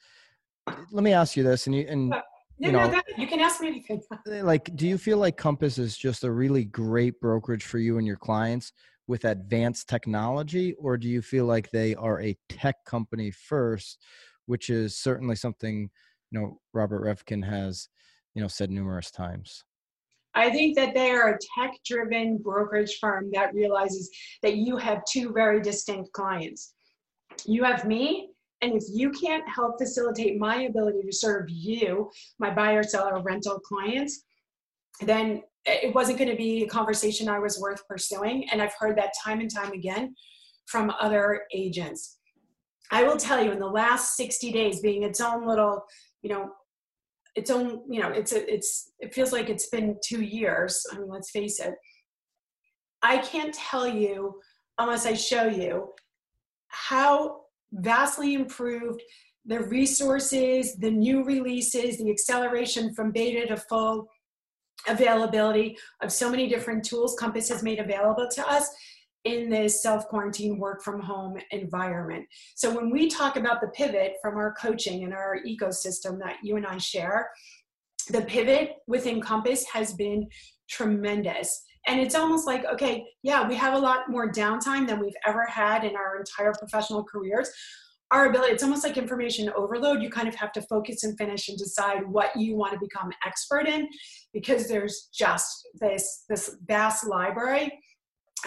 Let 0.92 1.04
me 1.04 1.14
ask 1.14 1.36
you 1.36 1.44
this, 1.44 1.68
and 1.68 1.76
you 1.76 1.86
and 1.88 2.10
no, 2.10 2.22
you 2.58 2.72
know, 2.72 2.90
no, 2.90 3.02
you 3.18 3.28
can 3.28 3.40
ask 3.40 3.62
me 3.62 3.68
anything. 3.68 4.02
Eh, 4.30 4.42
like, 4.42 4.76
do 4.76 4.88
you 4.88 4.98
feel 4.98 5.18
like 5.18 5.38
Compass 5.38 5.78
is 5.78 5.98
just 5.98 6.24
a 6.24 6.32
really 6.32 6.66
great 6.66 7.20
brokerage 7.22 7.64
for 7.64 7.78
you 7.80 7.98
and 7.98 8.06
your 8.06 8.18
clients 8.18 8.74
with 9.08 9.26
advanced 9.26 9.90
technology, 9.90 10.74
or 10.74 10.98
do 10.98 11.08
you 11.08 11.22
feel 11.22 11.46
like 11.46 11.72
they 11.72 11.96
are 11.96 12.22
a 12.22 12.38
tech 12.50 12.76
company 12.86 13.32
first, 13.32 14.00
which 14.46 14.70
is 14.70 14.98
certainly 14.98 15.36
something 15.36 15.90
you 16.32 16.40
know 16.40 16.60
Robert 16.74 17.04
Reffkin 17.04 17.44
has 17.44 17.90
you 18.36 18.42
know 18.42 18.48
said 18.48 18.70
numerous 18.70 19.12
times. 19.12 19.64
I 20.36 20.52
think 20.52 20.76
that 20.78 20.94
they 20.94 21.10
are 21.12 21.34
a 21.34 21.40
tech 21.58 21.72
driven 21.86 22.38
brokerage 22.38 22.98
firm 23.02 23.30
that 23.34 23.54
realizes 23.54 24.10
that 24.44 24.58
you 24.58 24.78
have 24.78 25.02
two 25.12 25.34
very 25.34 25.62
distinct 25.62 26.12
clients. 26.14 26.74
You 27.46 27.64
have 27.64 27.86
me, 27.86 28.30
and 28.62 28.74
if 28.74 28.84
you 28.92 29.12
can't 29.12 29.48
help 29.48 29.80
facilitate 29.80 30.39
my 30.39 30.63
ability 30.63 31.01
to 31.04 31.16
serve 31.16 31.50
you, 31.50 32.10
my 32.39 32.54
buyer, 32.54 32.84
seller, 32.84 33.22
rental 33.22 33.60
clients, 33.60 34.24
then 35.01 35.42
it 35.66 35.94
wasn't 35.94 36.18
going 36.18 36.30
to 36.30 36.36
be 36.36 36.63
a 36.63 36.68
conversation 36.68 37.30
I 37.30 37.39
was 37.39 37.60
worth 37.60 37.88
pursuing. 37.88 38.50
And 38.51 38.62
I've 38.62 38.74
heard 38.78 38.98
that 38.98 39.13
time 39.24 39.39
and 39.39 39.54
time 39.54 39.72
again 39.72 40.16
from 40.66 40.92
other 41.00 41.44
agents. 41.54 42.18
I 42.92 43.04
will 43.04 43.18
tell 43.18 43.44
you, 43.44 43.51
in 43.51 43.60
the 43.60 43.68
last 43.68 44.18
60 44.18 44.51
days, 44.51 44.82
being 44.82 45.04
its 45.04 45.22
own 45.22 45.48
little 45.48 45.86
you 46.22 46.30
know 46.30 46.51
its 47.36 47.50
own 47.50 47.82
you 47.89 48.01
know 48.01 48.10
it's 48.10 48.34
a, 48.34 48.54
it's 48.54 48.92
it 49.00 49.13
feels 49.13 49.32
like 49.32 49.50
it's 49.50 49.70
been 49.70 49.98
two 50.04 50.22
years 50.22 50.86
i 50.92 50.98
mean 50.98 51.08
let's 51.08 51.32
face 51.32 51.60
it 51.60 51.75
i 53.01 53.18
can't 53.18 53.54
tell 53.54 53.88
you 53.88 54.39
unless 54.78 55.06
i 55.06 55.13
show 55.13 55.48
you 55.48 55.89
how 56.68 57.42
vastly 57.74 58.34
improved 58.34 59.02
the 59.46 59.62
resources 59.62 60.76
the 60.76 60.92
new 60.92 61.24
releases 61.24 61.98
the 61.98 62.12
acceleration 62.12 62.94
from 62.94 63.12
beta 63.12 63.48
to 63.48 63.58
full 63.58 64.08
availability 64.88 65.78
of 66.02 66.12
so 66.12 66.30
many 66.30 66.48
different 66.48 66.84
tools 66.84 67.16
compass 67.20 67.50
has 67.50 67.64
made 67.64 67.80
available 67.80 68.28
to 68.32 68.48
us 68.50 68.70
in 69.26 69.50
this 69.50 69.82
self 69.82 70.08
quarantine 70.08 70.58
work 70.58 70.82
from 70.82 71.02
home 71.02 71.38
environment. 71.52 72.26
So, 72.56 72.74
when 72.74 72.90
we 72.90 73.10
talk 73.10 73.36
about 73.36 73.62
the 73.62 73.68
pivot 73.70 74.14
from 74.22 74.38
our 74.38 74.54
coaching 74.54 75.04
and 75.04 75.14
our 75.14 75.38
ecosystem 75.46 76.20
that 76.20 76.38
you 76.44 76.56
and 76.56 76.66
I 76.66 76.78
share, 76.78 77.30
the 78.10 78.22
pivot 78.22 78.78
within 78.88 79.22
Compass 79.22 79.66
has 79.66 79.94
been 79.94 80.28
tremendous. 80.70 81.64
And 81.88 82.00
it's 82.00 82.16
almost 82.16 82.46
like, 82.46 82.66
okay, 82.66 83.06
yeah, 83.24 83.48
we 83.48 83.56
have 83.56 83.74
a 83.74 83.80
lot 83.80 84.10
more 84.10 84.32
downtime 84.32 84.88
than 84.88 85.00
we've 85.00 85.14
ever 85.26 85.46
had 85.46 85.84
in 85.84 85.96
our 85.96 86.18
entire 86.18 86.54
professional 86.54 87.04
careers. 87.04 87.50
Our 88.12 88.28
ability, 88.28 88.54
it's 88.54 88.64
almost 88.64 88.84
like 88.84 88.98
information 88.98 89.52
overload. 89.56 90.02
You 90.02 90.10
kind 90.10 90.28
of 90.28 90.36
have 90.36 90.52
to 90.54 90.62
focus 90.64 91.04
and 91.04 91.18
finish 91.18 91.48
and 91.48 91.58
decide 91.58 92.08
what 92.08 92.36
you 92.36 92.56
want 92.56 92.74
to 92.74 92.80
become 92.80 93.12
expert 93.26 93.68
in 93.68 93.88
because 94.34 94.68
there's 94.68 95.10
just 95.14 95.68
this, 95.80 96.26
this 96.28 96.58
vast 96.68 97.08
library 97.08 97.72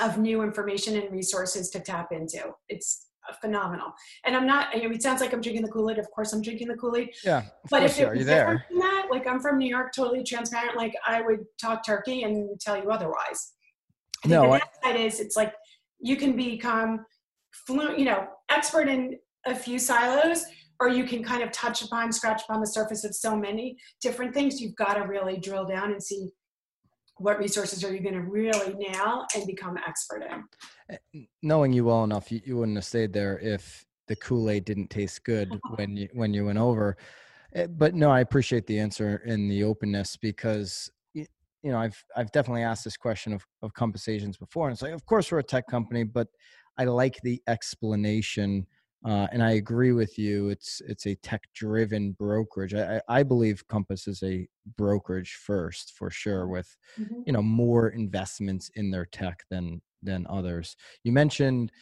of 0.01 0.19
new 0.19 0.43
information 0.43 0.97
and 0.97 1.13
resources 1.13 1.71
to 1.71 1.81
tap 1.81 2.09
into. 2.13 2.43
It's 2.69 3.07
phenomenal. 3.41 3.93
And 4.25 4.37
I'm 4.37 4.47
not, 4.47 4.69
I 4.75 4.79
mean, 4.79 4.95
it 4.95 5.03
sounds 5.03 5.21
like 5.21 5.33
I'm 5.33 5.41
drinking 5.41 5.63
the 5.63 5.71
Kool-Aid. 5.71 5.99
Of 5.99 6.11
course 6.11 6.33
I'm 6.33 6.43
drinking 6.43 6.69
the 6.69 6.77
Kool-Aid. 6.77 7.11
Yeah. 7.25 7.43
But 7.71 7.85
if 7.85 7.99
it 7.99 8.11
was 8.11 8.27
different 8.27 8.63
from 8.69 8.79
that, 8.79 9.09
like 9.11 9.27
I'm 9.27 9.41
from 9.41 9.59
New 9.59 9.69
York, 9.69 9.93
totally 9.95 10.25
transparent, 10.25 10.77
like 10.77 10.95
I 11.07 11.23
would 11.23 11.45
talk 11.61 11.85
turkey 11.85 12.25
and 12.25 12.61
tell 12.61 12.77
you 12.77 12.91
otherwise. 12.91 13.53
I 14.25 14.29
think 14.29 14.43
no, 14.43 14.53
the 14.53 14.61
side 14.85 15.01
is 15.01 15.21
it's 15.21 15.37
like 15.37 15.55
you 16.01 16.17
can 16.17 16.37
become 16.37 17.05
fluent, 17.67 17.99
you 17.99 18.05
know, 18.05 18.27
expert 18.51 18.89
in 18.89 19.17
a 19.47 19.55
few 19.55 19.79
silos, 19.79 20.45
or 20.81 20.89
you 20.89 21.05
can 21.05 21.23
kind 21.23 21.43
of 21.43 21.53
touch 21.53 21.83
upon, 21.83 22.13
scratch 22.13 22.43
upon 22.49 22.61
the 22.61 22.67
surface 22.67 23.05
of 23.05 23.15
so 23.15 23.37
many 23.37 23.77
different 24.01 24.35
things. 24.35 24.61
You've 24.61 24.77
got 24.77 24.95
to 24.95 25.03
really 25.03 25.39
drill 25.39 25.65
down 25.65 25.93
and 25.93 26.03
see 26.03 26.29
what 27.23 27.39
resources 27.39 27.85
are 27.85 27.95
you 27.95 28.01
going 28.01 28.15
to 28.15 28.23
really 28.23 28.75
nail 28.75 29.27
and 29.35 29.47
become 29.47 29.79
expert 29.87 30.23
in? 30.23 30.45
Eh, 31.15 31.25
knowing 31.43 31.73
you 31.73 31.85
well 31.85 32.05
enough, 32.05 32.33
you, 32.33 32.41
you 32.45 32.57
wouldn't 32.57 32.77
have 32.77 32.85
stayed 32.85 33.13
there 33.13 33.39
if 33.39 33.85
the 34.09 34.17
Kool 34.17 34.51
Aid 34.51 34.65
didn't 34.65 34.91
taste 34.91 35.25
good 35.25 35.59
when 35.77 35.97
you 35.97 36.09
when 36.13 36.35
you 36.35 36.47
went 36.47 36.59
over. 36.59 36.97
Eh, 37.55 37.67
but 37.67 37.95
no, 37.95 38.11
I 38.11 38.21
appreciate 38.21 38.67
the 38.67 38.79
answer 38.79 39.23
and 39.27 39.51
the 39.51 39.65
openness 39.65 40.17
because 40.17 40.91
you 41.15 41.27
know 41.71 41.79
I've 41.79 42.03
I've 42.17 42.33
definitely 42.33 42.63
asked 42.63 42.85
this 42.85 42.97
question 42.97 43.33
of 43.33 43.47
of 43.63 43.73
compensations 43.73 44.37
before, 44.37 44.69
and 44.69 44.75
it's 44.75 44.83
like, 44.83 44.93
of 44.93 45.07
course 45.07 45.31
we're 45.31 45.39
a 45.39 45.45
tech 45.45 45.67
company, 45.69 46.05
but 46.05 46.29
I 46.79 46.85
like 46.85 47.21
the 47.23 47.41
explanation 47.47 48.67
uh, 49.05 49.27
and 49.33 49.43
I 49.43 49.53
agree 49.53 49.93
with 49.93 50.17
you. 50.17 50.49
It's 50.51 50.81
it's 50.87 51.07
a 51.07 51.17
tech 51.17 51.43
driven 51.55 52.13
brokerage. 52.13 52.75
I, 52.75 53.01
I 53.09 53.23
believe 53.25 53.67
Compass 53.67 54.07
is 54.07 54.23
a 54.23 54.47
brokerage 54.77 55.39
first 55.45 55.95
for 55.97 56.09
sure, 56.09 56.47
with 56.47 56.77
mm-hmm. 57.01 57.23
you 57.27 57.33
know 57.33 57.43
more 57.43 57.89
investments 57.89 58.71
in 58.77 58.91
their 58.91 59.07
tech 59.07 59.43
than 59.51 59.83
than 60.03 60.27
others. 60.31 60.77
You 61.03 61.13
mentioned 61.13 61.73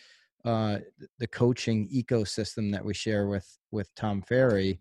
uh, 0.46 0.78
the 1.18 1.26
coaching 1.26 1.88
ecosystem 1.94 2.72
that 2.72 2.84
we 2.84 2.94
share 2.94 3.26
with 3.26 3.46
with 3.70 3.94
Tom 3.94 4.22
Ferry, 4.22 4.80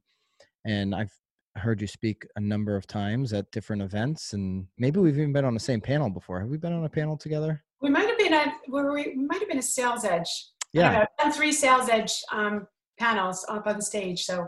and 0.65 0.95
I've 0.95 1.13
heard 1.57 1.81
you 1.81 1.87
speak 1.87 2.25
a 2.37 2.39
number 2.39 2.77
of 2.77 2.87
times 2.87 3.33
at 3.33 3.51
different 3.51 3.81
events, 3.81 4.31
and 4.31 4.65
maybe 4.77 5.01
we've 5.01 5.17
even 5.17 5.33
been 5.33 5.43
on 5.43 5.55
the 5.55 5.59
same 5.59 5.81
panel 5.81 6.09
before. 6.09 6.39
Have 6.39 6.49
we 6.49 6.57
been 6.57 6.71
on 6.71 6.85
a 6.85 6.89
panel 6.89 7.17
together? 7.17 7.61
We 7.81 7.89
might 7.89 8.07
have 8.07 8.17
been 8.17 8.33
at 8.33 8.53
we 8.69 9.13
might 9.15 9.39
have 9.39 9.49
been 9.49 9.59
a 9.59 9.61
sales 9.61 10.05
edge 10.05 10.29
yeah. 10.73 11.01
I've 11.01 11.23
done 11.23 11.33
three 11.33 11.51
sales 11.51 11.89
edge 11.89 12.21
um, 12.31 12.67
panels 12.99 13.45
up 13.49 13.67
on 13.67 13.77
the 13.77 13.81
stage. 13.81 14.25
So, 14.25 14.47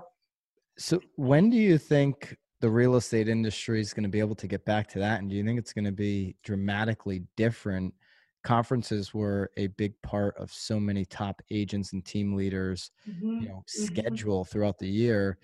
so 0.77 0.99
when 1.15 1.49
do 1.49 1.57
you 1.57 1.77
think 1.77 2.37
the 2.59 2.69
real 2.69 2.95
estate 2.95 3.27
industry 3.27 3.81
is 3.81 3.93
going 3.93 4.03
to 4.03 4.09
be 4.09 4.19
able 4.19 4.35
to 4.35 4.47
get 4.47 4.63
back 4.65 4.87
to 4.89 4.99
that? 4.99 5.19
And 5.19 5.29
do 5.29 5.35
you 5.35 5.43
think 5.43 5.59
it's 5.59 5.73
going 5.73 5.85
to 5.85 5.91
be 5.91 6.35
dramatically 6.43 7.23
different? 7.35 7.93
Conferences 8.43 9.13
were 9.13 9.51
a 9.57 9.67
big 9.67 9.93
part 10.01 10.35
of 10.37 10.51
so 10.51 10.79
many 10.79 11.05
top 11.05 11.41
agents 11.51 11.93
and 11.93 12.03
team 12.03 12.35
leaders, 12.35 12.91
mm-hmm. 13.07 13.41
you 13.41 13.49
know, 13.49 13.63
mm-hmm. 13.67 13.85
schedule 13.85 14.45
throughout 14.45 14.79
the 14.79 14.87
year. 14.87 15.37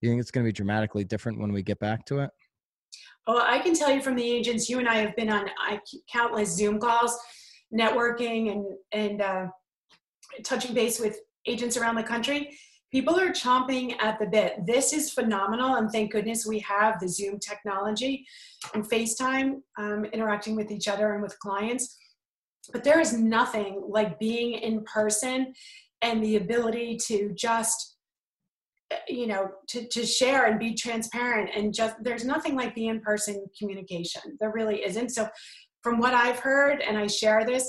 You 0.00 0.10
think 0.10 0.20
it's 0.20 0.30
going 0.30 0.44
to 0.44 0.48
be 0.48 0.52
dramatically 0.52 1.04
different 1.04 1.40
when 1.40 1.52
we 1.52 1.62
get 1.62 1.78
back 1.78 2.04
to 2.06 2.20
it? 2.20 2.30
Well, 3.26 3.42
I 3.44 3.58
can 3.58 3.74
tell 3.74 3.90
you 3.90 4.02
from 4.02 4.16
the 4.16 4.30
agents, 4.30 4.68
you 4.68 4.78
and 4.78 4.88
I 4.88 4.96
have 4.96 5.16
been 5.16 5.30
on 5.30 5.48
countless 6.12 6.54
Zoom 6.54 6.78
calls, 6.78 7.18
networking, 7.72 8.52
and 8.52 8.66
and 8.92 9.22
uh, 9.22 9.46
touching 10.42 10.74
base 10.74 10.98
with 10.98 11.18
agents 11.46 11.76
around 11.76 11.96
the 11.96 12.02
country, 12.02 12.56
people 12.90 13.18
are 13.18 13.30
chomping 13.30 13.94
at 14.00 14.18
the 14.18 14.26
bit. 14.26 14.66
This 14.66 14.92
is 14.92 15.10
phenomenal, 15.12 15.76
and 15.76 15.90
thank 15.90 16.12
goodness 16.12 16.46
we 16.46 16.60
have 16.60 17.00
the 17.00 17.08
Zoom 17.08 17.38
technology 17.38 18.26
and 18.72 18.88
FaceTime 18.88 19.60
um, 19.78 20.04
interacting 20.06 20.56
with 20.56 20.70
each 20.70 20.88
other 20.88 21.12
and 21.12 21.22
with 21.22 21.38
clients. 21.38 21.98
But 22.72 22.84
there 22.84 23.00
is 23.00 23.12
nothing 23.12 23.82
like 23.88 24.18
being 24.18 24.54
in 24.54 24.84
person 24.84 25.52
and 26.02 26.22
the 26.22 26.36
ability 26.36 26.98
to 27.08 27.32
just 27.34 27.94
you 29.08 29.26
know 29.26 29.50
to, 29.68 29.88
to 29.88 30.06
share 30.06 30.46
and 30.46 30.60
be 30.60 30.74
transparent 30.74 31.50
and 31.54 31.74
just 31.74 31.96
there's 32.02 32.24
nothing 32.24 32.54
like 32.54 32.74
the 32.74 32.86
in-person 32.86 33.44
communication 33.58 34.22
there 34.38 34.52
really 34.52 34.84
isn't 34.84 35.10
so 35.10 35.26
from 35.82 35.98
what 35.98 36.14
i've 36.14 36.38
heard 36.38 36.80
and 36.80 36.96
i 36.96 37.06
share 37.06 37.44
this 37.44 37.68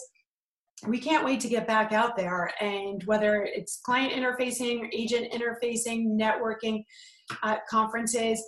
we 0.87 0.99
can't 0.99 1.23
wait 1.23 1.39
to 1.39 1.47
get 1.47 1.67
back 1.67 1.93
out 1.93 2.17
there. 2.17 2.51
And 2.59 3.03
whether 3.05 3.43
it's 3.43 3.79
client 3.83 4.13
interfacing 4.13 4.89
agent 4.93 5.31
interfacing 5.31 6.19
networking 6.19 6.83
uh, 7.43 7.57
conferences 7.69 8.43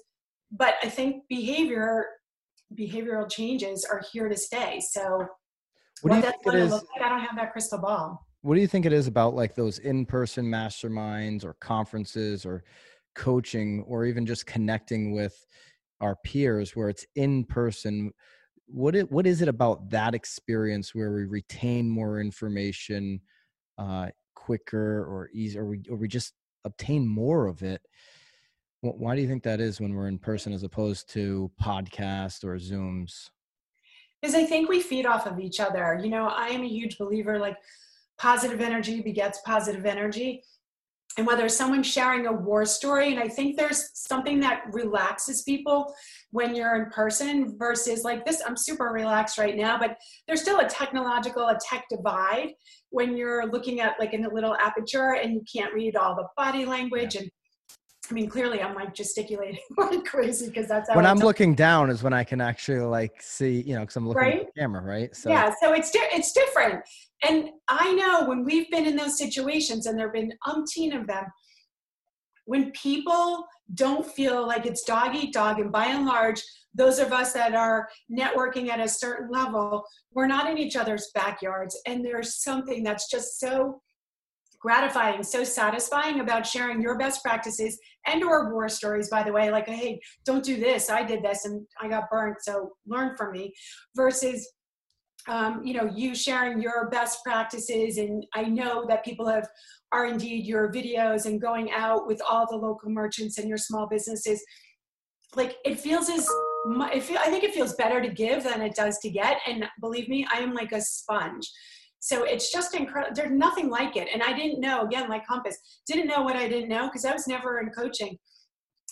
but 0.51 0.75
i 0.84 0.88
think 0.89 1.24
behavior 1.29 2.05
behavioral 2.77 3.29
changes 3.29 3.86
are 3.89 4.01
here 4.12 4.27
to 4.27 4.36
stay. 4.36 4.81
So 4.91 5.25
what, 6.01 6.12
what 6.12 6.22
that's 6.22 6.38
going 6.43 6.57
to 6.57 6.65
look 6.65 6.86
like 6.96 7.05
i 7.05 7.10
don't 7.10 7.22
have 7.22 7.36
that 7.38 7.51
crystal 7.51 7.79
ball. 7.79 8.25
What 8.41 8.55
do 8.55 8.62
you 8.62 8.67
think 8.67 8.86
it 8.86 8.93
is 8.93 9.07
about 9.07 9.36
like 9.36 9.55
those 9.55 9.79
in-person 9.79 10.46
masterminds 10.46 11.43
or 11.43 11.53
conferences 11.55 12.46
or 12.46 12.63
coaching 13.15 13.84
or 13.88 14.05
even 14.05 14.25
just 14.25 14.46
connecting 14.46 15.12
with 15.12 15.34
our 16.01 16.15
peers 16.24 16.75
where 16.75 16.89
it's 16.89 17.05
in 17.15 17.43
person 17.46 18.12
what 18.67 18.95
it 18.95 19.12
what 19.12 19.25
is 19.25 19.41
it 19.41 19.47
about 19.47 19.89
that 19.89 20.13
experience 20.13 20.93
where 20.93 21.13
we 21.13 21.25
retain 21.25 21.89
more 21.89 22.19
information 22.19 23.21
uh, 23.77 24.07
quicker 24.36 25.03
or 25.05 25.29
easier, 25.33 25.63
or 25.63 25.67
we 25.67 25.81
or 25.89 25.95
we 25.97 26.07
just 26.07 26.33
obtain 26.65 27.07
more 27.07 27.47
of 27.47 27.63
it? 27.63 27.81
Why 28.81 29.15
do 29.15 29.21
you 29.21 29.27
think 29.27 29.43
that 29.43 29.59
is 29.59 29.81
when 29.81 29.93
we're 29.93 30.07
in 30.07 30.19
person 30.19 30.53
as 30.53 30.63
opposed 30.63 31.09
to 31.13 31.51
podcast 31.62 32.43
or 32.43 32.57
Zooms? 32.57 33.29
Because 34.21 34.36
I 34.36 34.45
think 34.45 34.69
we 34.69 34.81
feed 34.81 35.05
off 35.05 35.25
of 35.25 35.39
each 35.39 35.59
other. 35.59 36.00
You 36.01 36.09
know, 36.09 36.27
I 36.27 36.47
am 36.50 36.62
a 36.62 36.67
huge 36.67 36.97
believer 36.97 37.39
like 37.39 37.57
positive 38.17 38.62
energy 38.62 39.01
begets 39.01 39.41
positive 39.45 39.86
energy. 39.86 40.43
And 41.18 41.26
whether 41.26 41.50
someone's 41.50 41.88
sharing 41.88 42.28
a 42.28 42.32
war 42.32 42.66
story 42.66 43.12
and 43.12 43.20
i 43.20 43.28
think 43.28 43.58
there's 43.58 43.90
something 43.94 44.40
that 44.40 44.64
relaxes 44.72 45.42
people 45.44 45.94
when 46.32 46.56
you're 46.56 46.76
in 46.76 46.90
person 46.92 47.58
versus 47.58 48.04
like 48.04 48.26
this 48.26 48.42
i'm 48.46 48.58
super 48.58 48.86
relaxed 48.86 49.38
right 49.38 49.56
now 49.56 49.78
but 49.78 49.98
there's 50.28 50.42
still 50.42 50.60
a 50.60 50.70
technological 50.70 51.48
a 51.48 51.58
tech 51.60 51.86
divide 51.90 52.50
when 52.90 53.16
you're 53.16 53.48
looking 53.48 53.80
at 53.80 53.96
like 54.00 54.14
in 54.14 54.26
a 54.26 54.34
little 54.34 54.56
aperture 54.56 55.16
and 55.16 55.34
you 55.34 55.42
can't 55.52 55.74
read 55.74 55.96
all 55.96 56.16
the 56.16 56.28
body 56.36 56.66
language 56.66 57.16
yeah. 57.16 57.22
and 57.22 57.32
I 58.10 58.14
mean, 58.14 58.30
clearly, 58.30 58.62
I'm 58.62 58.76
like 58.76 58.94
gesticulating 58.94 59.60
like 59.78 60.06
crazy 60.06 60.48
because 60.48 60.68
that's 60.68 60.90
when 60.94 61.06
I'm 61.06 61.20
looking 61.20 61.56
down 61.56 61.90
is 61.90 62.04
when 62.04 62.14
I 62.14 62.24
can 62.24 62.42
actually 62.42 62.80
like 62.80 63.22
see, 63.22 63.62
you 63.62 63.76
know, 63.76 63.82
because 63.82 63.96
I'm 63.96 64.08
looking 64.08 64.22
right? 64.22 64.40
at 64.42 64.46
the 64.54 64.62
camera, 64.62 64.82
right? 64.82 65.16
So 65.16 65.30
yeah, 65.30 65.54
so 65.62 65.74
it's 65.74 65.92
di- 65.92 66.10
it's 66.14 66.32
different, 66.32 66.84
and 67.28 67.50
I 67.68 67.94
know 67.94 68.26
when 68.26 68.44
we've 68.44 68.70
been 68.72 68.86
in 68.86 68.96
those 68.96 69.18
situations, 69.18 69.86
and 69.86 70.00
there've 70.00 70.14
been 70.14 70.34
umpteen 70.48 71.00
of 71.00 71.08
them, 71.08 71.26
when 72.46 72.72
people 72.72 73.46
don't 73.74 74.06
feel 74.06 74.48
like 74.48 74.66
it's 74.66 74.84
dog 74.84 75.16
eat 75.16 75.34
dog, 75.34 75.60
and 75.60 75.72
by 75.72 75.88
and 75.88 76.06
large, 76.06 76.42
those 76.74 77.00
of 77.00 77.12
us 77.12 77.34
that 77.34 77.56
are 77.56 77.90
networking 78.12 78.70
at 78.70 78.80
a 78.80 78.88
certain 78.88 79.30
level, 79.30 79.84
we're 80.14 80.28
not 80.28 80.50
in 80.50 80.58
each 80.58 80.76
other's 80.76 81.10
backyards, 81.14 81.78
and 81.86 82.06
there's 82.06 82.42
something 82.42 82.84
that's 82.84 83.10
just 83.10 83.40
so 83.40 83.82
gratifying 84.60 85.24
so 85.24 85.44
satisfying 85.44 86.20
about 86.20 86.46
sharing 86.46 86.82
your 86.82 86.98
best 86.98 87.24
practices 87.24 87.78
and 88.06 88.24
or 88.24 88.52
war 88.52 88.68
stories 88.68 89.10
by 89.10 89.24
the 89.24 89.32
way 89.32 89.52
like 89.52 89.68
hey 89.68 90.00
don't 90.26 90.44
do 90.44 90.58
this. 90.60 90.90
I 90.90 91.04
did 91.04 91.24
this 91.24 91.46
and 91.46 91.66
i 91.82 91.88
got 91.88 92.10
burnt 92.10 92.38
so 92.42 92.72
learn 92.86 93.16
from 93.16 93.32
me 93.34 93.54
versus 93.96 94.48
um, 95.28 95.62
you 95.64 95.74
know 95.74 95.90
you 95.94 96.16
sharing 96.16 96.62
your 96.62 96.90
best 96.90 97.24
practices 97.24 97.98
and 97.98 98.26
i 98.34 98.44
know 98.44 98.86
that 98.88 99.04
people 99.04 99.28
have 99.28 99.48
are 99.92 100.06
indeed 100.06 100.46
your 100.46 100.72
videos 100.72 101.26
and 101.26 101.42
going 101.42 101.72
out 101.72 102.08
with 102.08 102.22
all 102.28 102.46
the 102.50 102.58
local 102.58 102.90
merchants 102.90 103.38
and 103.38 103.48
your 103.48 103.58
small 103.58 103.88
businesses. 103.88 104.44
Like 105.36 105.58
it 105.66 105.80
feels 105.80 106.10
as 106.10 106.28
it 106.94 107.04
feel, 107.04 107.18
i 107.20 107.30
think 107.30 107.44
it 107.44 107.54
feels 107.54 107.76
better 107.76 108.02
to 108.02 108.10
give 108.10 108.44
than 108.44 108.62
it 108.62 108.76
does 108.76 108.98
to 109.00 109.10
get 109.10 109.38
and 109.48 109.64
believe 109.80 110.10
me 110.10 110.28
i 110.34 110.40
am 110.40 110.54
like 110.54 110.74
a 110.74 110.82
sponge 110.82 111.50
so 112.08 112.24
it's 112.24 112.54
just 112.54 112.74
incredible. 112.74 113.14
There's 113.14 113.38
nothing 113.38 113.70
like 113.70 113.98
it. 113.98 114.08
And 114.14 114.24
I 114.24 114.32
didn't 114.32 114.62
know, 114.62 114.84
again, 114.84 115.10
like 115.10 115.28
Compass, 115.28 115.58
didn't 115.86 116.08
know 116.08 116.22
what 116.22 116.38
I 116.38 116.48
didn't 116.48 116.70
know 116.70 116.88
because 116.88 117.04
I 117.04 117.12
was 117.12 117.28
never 117.28 117.60
in 117.60 117.70
coaching 117.72 118.18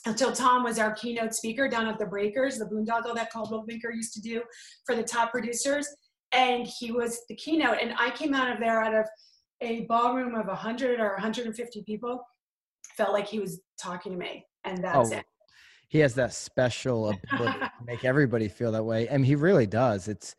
until 0.06 0.34
Tom 0.34 0.66
was 0.66 0.80
our 0.80 0.92
keynote 0.92 1.34
speaker 1.34 1.70
down 1.70 1.88
at 1.88 1.98
the 1.98 2.06
Breakers, 2.06 2.58
the 2.58 2.66
boondoggle 2.66 3.16
that 3.16 3.32
Coldwell 3.32 3.64
Banker 3.66 3.90
used 3.90 4.14
to 4.16 4.22
do 4.22 4.42
for 4.86 4.98
the 4.98 5.04
top 5.04 5.32
producers. 5.32 5.88
And 6.34 6.68
he 6.68 6.92
was 6.92 7.22
the 7.30 7.36
keynote. 7.36 7.78
And 7.82 7.94
I 7.98 8.10
came 8.10 8.34
out 8.34 8.52
of 8.52 8.60
there 8.60 8.84
out 8.84 8.94
of 8.94 9.06
a 9.62 9.86
ballroom 9.86 10.36
of 10.36 10.48
100 10.48 11.00
or 11.00 11.14
150 11.14 11.84
people, 11.84 12.22
felt 12.98 13.14
like 13.14 13.28
he 13.28 13.40
was 13.40 13.62
talking 13.82 14.12
to 14.12 14.18
me. 14.18 14.46
And 14.66 14.84
that's 14.84 15.14
oh, 15.14 15.16
it. 15.20 15.26
He 15.88 16.00
has 16.00 16.16
that 16.16 16.34
special 16.34 17.18
ability 17.32 17.60
to 17.60 17.72
make 17.88 18.04
everybody 18.04 18.50
feel 18.50 18.74
that 18.74 18.84
way. 18.84 19.08
I 19.08 19.14
mean, 19.14 19.24
he 19.24 19.36
really 19.36 19.68
does. 19.68 20.10
It's, 20.10 20.36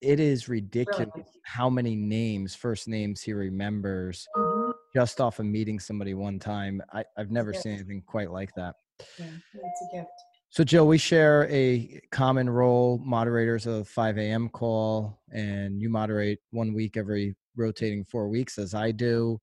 it 0.00 0.20
is 0.20 0.48
ridiculous 0.48 1.08
really? 1.14 1.26
how 1.42 1.68
many 1.68 1.94
names, 1.96 2.54
first 2.54 2.88
names 2.88 3.20
he 3.20 3.32
remembers 3.32 4.26
mm-hmm. 4.36 4.70
just 4.94 5.20
off 5.20 5.38
of 5.38 5.46
meeting 5.46 5.78
somebody 5.78 6.14
one 6.14 6.38
time. 6.38 6.80
I, 6.92 7.04
have 7.16 7.30
never 7.30 7.52
seen 7.52 7.72
anything 7.72 8.02
quite 8.06 8.30
like 8.30 8.54
that. 8.54 8.74
Yeah, 9.18 9.26
it's 9.54 9.84
a 9.92 9.96
gift. 9.96 10.10
So, 10.50 10.64
Jill, 10.64 10.86
we 10.86 10.96
share 10.96 11.46
a 11.50 12.00
common 12.10 12.48
role, 12.48 12.98
moderators 13.04 13.66
of 13.66 13.86
5 13.86 14.16
a.m. 14.16 14.48
call, 14.48 15.20
and 15.30 15.80
you 15.80 15.90
moderate 15.90 16.38
one 16.52 16.72
week 16.72 16.96
every 16.96 17.36
rotating 17.54 18.04
four 18.04 18.28
weeks, 18.28 18.56
as 18.56 18.72
I 18.74 18.92
do. 18.92 19.38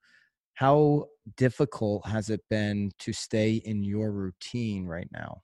How 0.56 1.06
difficult 1.38 2.08
has 2.08 2.30
it 2.30 2.42
been 2.50 2.92
to 3.00 3.14
stay 3.14 3.62
in 3.66 3.84
your 3.84 4.12
routine 4.12 4.86
right 4.86 5.10
now? 5.12 5.44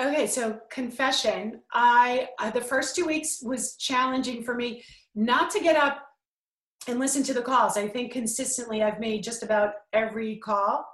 Okay, 0.00 0.28
so 0.28 0.60
confession. 0.70 1.60
I 1.72 2.28
uh, 2.38 2.50
the 2.50 2.60
first 2.60 2.94
two 2.94 3.04
weeks 3.04 3.40
was 3.42 3.74
challenging 3.76 4.44
for 4.44 4.54
me 4.54 4.84
not 5.16 5.50
to 5.50 5.60
get 5.60 5.74
up 5.74 6.04
and 6.86 7.00
listen 7.00 7.24
to 7.24 7.34
the 7.34 7.42
calls. 7.42 7.76
I 7.76 7.88
think 7.88 8.12
consistently 8.12 8.82
I've 8.82 9.00
made 9.00 9.24
just 9.24 9.42
about 9.42 9.72
every 9.92 10.36
call. 10.36 10.86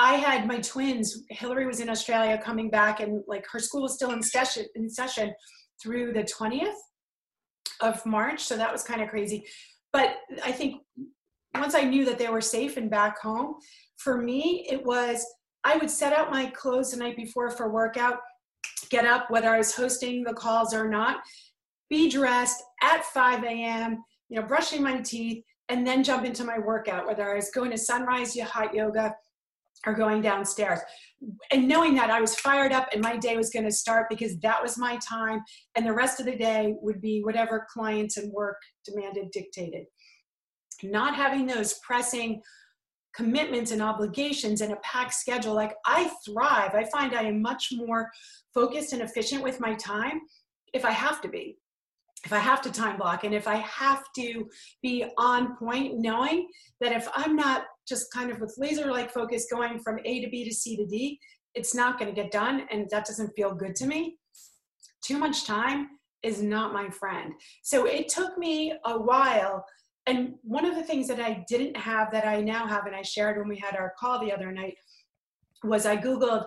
I 0.00 0.14
had 0.14 0.48
my 0.48 0.58
twins. 0.58 1.22
Hillary 1.30 1.66
was 1.66 1.78
in 1.78 1.88
Australia 1.88 2.36
coming 2.42 2.68
back, 2.68 2.98
and 2.98 3.22
like 3.28 3.46
her 3.52 3.60
school 3.60 3.82
was 3.82 3.94
still 3.94 4.10
in 4.10 4.22
session 4.22 4.66
in 4.74 4.90
session 4.90 5.32
through 5.80 6.12
the 6.12 6.24
twentieth 6.24 6.76
of 7.80 8.04
March. 8.04 8.42
So 8.42 8.56
that 8.56 8.72
was 8.72 8.82
kind 8.82 9.02
of 9.02 9.08
crazy. 9.08 9.46
But 9.92 10.16
I 10.44 10.50
think 10.50 10.82
once 11.54 11.76
I 11.76 11.82
knew 11.82 12.04
that 12.06 12.18
they 12.18 12.28
were 12.28 12.40
safe 12.40 12.76
and 12.76 12.90
back 12.90 13.20
home, 13.20 13.54
for 13.98 14.20
me 14.20 14.66
it 14.68 14.84
was 14.84 15.24
I 15.66 15.76
would 15.78 15.90
set 15.90 16.12
out 16.12 16.30
my 16.30 16.46
clothes 16.46 16.92
the 16.92 16.96
night 16.96 17.16
before 17.16 17.50
for 17.50 17.68
workout, 17.68 18.20
get 18.88 19.04
up, 19.04 19.32
whether 19.32 19.50
I 19.50 19.58
was 19.58 19.74
hosting 19.74 20.22
the 20.22 20.32
calls 20.32 20.72
or 20.72 20.88
not, 20.88 21.22
be 21.90 22.08
dressed 22.08 22.62
at 22.82 23.04
5 23.04 23.42
a.m., 23.42 24.04
you 24.28 24.40
know, 24.40 24.46
brushing 24.46 24.80
my 24.80 25.00
teeth, 25.00 25.42
and 25.68 25.84
then 25.84 26.04
jump 26.04 26.24
into 26.24 26.44
my 26.44 26.60
workout, 26.60 27.04
whether 27.04 27.28
I 27.28 27.34
was 27.34 27.50
going 27.50 27.72
to 27.72 27.78
sunrise 27.78 28.38
hot 28.38 28.72
yoga 28.72 29.16
or 29.84 29.92
going 29.92 30.22
downstairs. 30.22 30.78
And 31.50 31.66
knowing 31.66 31.96
that 31.96 32.10
I 32.10 32.20
was 32.20 32.36
fired 32.36 32.70
up 32.70 32.86
and 32.92 33.02
my 33.02 33.16
day 33.16 33.36
was 33.36 33.50
going 33.50 33.64
to 33.64 33.72
start 33.72 34.06
because 34.08 34.38
that 34.38 34.62
was 34.62 34.78
my 34.78 34.98
time, 34.98 35.42
and 35.74 35.84
the 35.84 35.92
rest 35.92 36.20
of 36.20 36.26
the 36.26 36.36
day 36.36 36.76
would 36.80 37.00
be 37.00 37.24
whatever 37.24 37.66
clients 37.72 38.18
and 38.18 38.32
work 38.32 38.58
demanded, 38.84 39.32
dictated. 39.32 39.86
Not 40.84 41.16
having 41.16 41.44
those 41.44 41.80
pressing, 41.84 42.40
commitments 43.16 43.70
and 43.70 43.80
obligations 43.80 44.60
and 44.60 44.72
a 44.72 44.76
packed 44.76 45.14
schedule, 45.14 45.54
like 45.54 45.74
I 45.86 46.10
thrive. 46.24 46.74
I 46.74 46.84
find 46.92 47.14
I 47.14 47.22
am 47.22 47.40
much 47.40 47.72
more 47.72 48.10
focused 48.52 48.92
and 48.92 49.02
efficient 49.02 49.42
with 49.42 49.58
my 49.58 49.74
time 49.74 50.20
if 50.74 50.84
I 50.84 50.90
have 50.90 51.20
to 51.22 51.28
be. 51.28 51.56
If 52.24 52.32
I 52.32 52.38
have 52.38 52.60
to 52.62 52.72
time 52.72 52.96
block 52.96 53.24
and 53.24 53.34
if 53.34 53.46
I 53.46 53.56
have 53.56 54.02
to 54.16 54.48
be 54.82 55.04
on 55.16 55.56
point, 55.56 55.98
knowing 55.98 56.48
that 56.80 56.92
if 56.92 57.08
I'm 57.14 57.36
not 57.36 57.62
just 57.88 58.12
kind 58.12 58.30
of 58.30 58.40
with 58.40 58.54
laser 58.58 58.90
like 58.90 59.12
focus 59.12 59.46
going 59.50 59.78
from 59.78 60.00
A 60.04 60.24
to 60.24 60.28
B 60.28 60.44
to 60.44 60.52
C 60.52 60.76
to 60.76 60.84
D, 60.84 61.18
it's 61.54 61.74
not 61.74 61.98
going 61.98 62.12
to 62.12 62.20
get 62.20 62.32
done 62.32 62.66
and 62.70 62.88
that 62.90 63.06
doesn't 63.06 63.32
feel 63.36 63.54
good 63.54 63.76
to 63.76 63.86
me. 63.86 64.18
Too 65.02 65.18
much 65.18 65.46
time 65.46 65.88
is 66.22 66.42
not 66.42 66.72
my 66.72 66.90
friend. 66.90 67.32
So 67.62 67.86
it 67.86 68.08
took 68.08 68.36
me 68.36 68.74
a 68.84 69.00
while 69.00 69.64
and 70.06 70.34
one 70.42 70.64
of 70.64 70.76
the 70.76 70.82
things 70.82 71.08
that 71.08 71.20
I 71.20 71.44
didn't 71.48 71.76
have 71.76 72.12
that 72.12 72.26
I 72.26 72.40
now 72.40 72.66
have, 72.66 72.86
and 72.86 72.94
I 72.94 73.02
shared 73.02 73.38
when 73.38 73.48
we 73.48 73.58
had 73.58 73.74
our 73.76 73.92
call 73.98 74.20
the 74.20 74.32
other 74.32 74.52
night, 74.52 74.76
was 75.64 75.84
I 75.84 75.96
Googled 75.96 76.46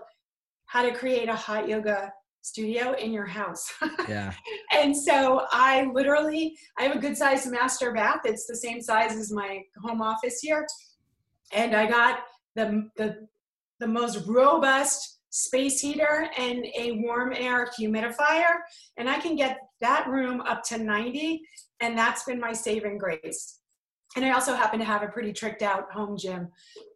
how 0.67 0.83
to 0.83 0.93
create 0.93 1.27
a 1.27 1.35
hot 1.35 1.67
yoga 1.67 2.13
studio 2.41 2.93
in 2.93 3.11
your 3.11 3.25
house. 3.25 3.71
Yeah. 4.07 4.33
and 4.71 4.95
so 4.95 5.45
I 5.51 5.91
literally, 5.93 6.57
I 6.79 6.83
have 6.83 6.95
a 6.95 6.99
good 6.99 7.15
sized 7.15 7.51
master 7.51 7.93
bath. 7.93 8.21
It's 8.25 8.47
the 8.47 8.55
same 8.55 8.81
size 8.81 9.15
as 9.15 9.31
my 9.31 9.61
home 9.83 10.01
office 10.01 10.39
here. 10.39 10.65
And 11.53 11.75
I 11.75 11.85
got 11.85 12.21
the, 12.55 12.89
the, 12.97 13.27
the 13.79 13.87
most 13.87 14.25
robust 14.27 15.19
space 15.29 15.79
heater 15.79 16.27
and 16.37 16.65
a 16.75 16.93
warm 17.03 17.33
air 17.33 17.69
humidifier. 17.79 18.61
And 18.97 19.07
I 19.07 19.19
can 19.19 19.35
get 19.35 19.59
that 19.81 20.07
room 20.07 20.41
up 20.41 20.63
to 20.63 20.77
90 20.77 21.41
and 21.81 21.97
that's 21.97 22.23
been 22.23 22.39
my 22.39 22.53
saving 22.53 22.97
grace. 22.97 23.59
And 24.15 24.25
i 24.25 24.31
also 24.31 24.53
happen 24.55 24.79
to 24.79 24.85
have 24.85 25.03
a 25.03 25.07
pretty 25.07 25.33
tricked 25.33 25.61
out 25.61 25.91
home 25.91 26.17
gym 26.17 26.49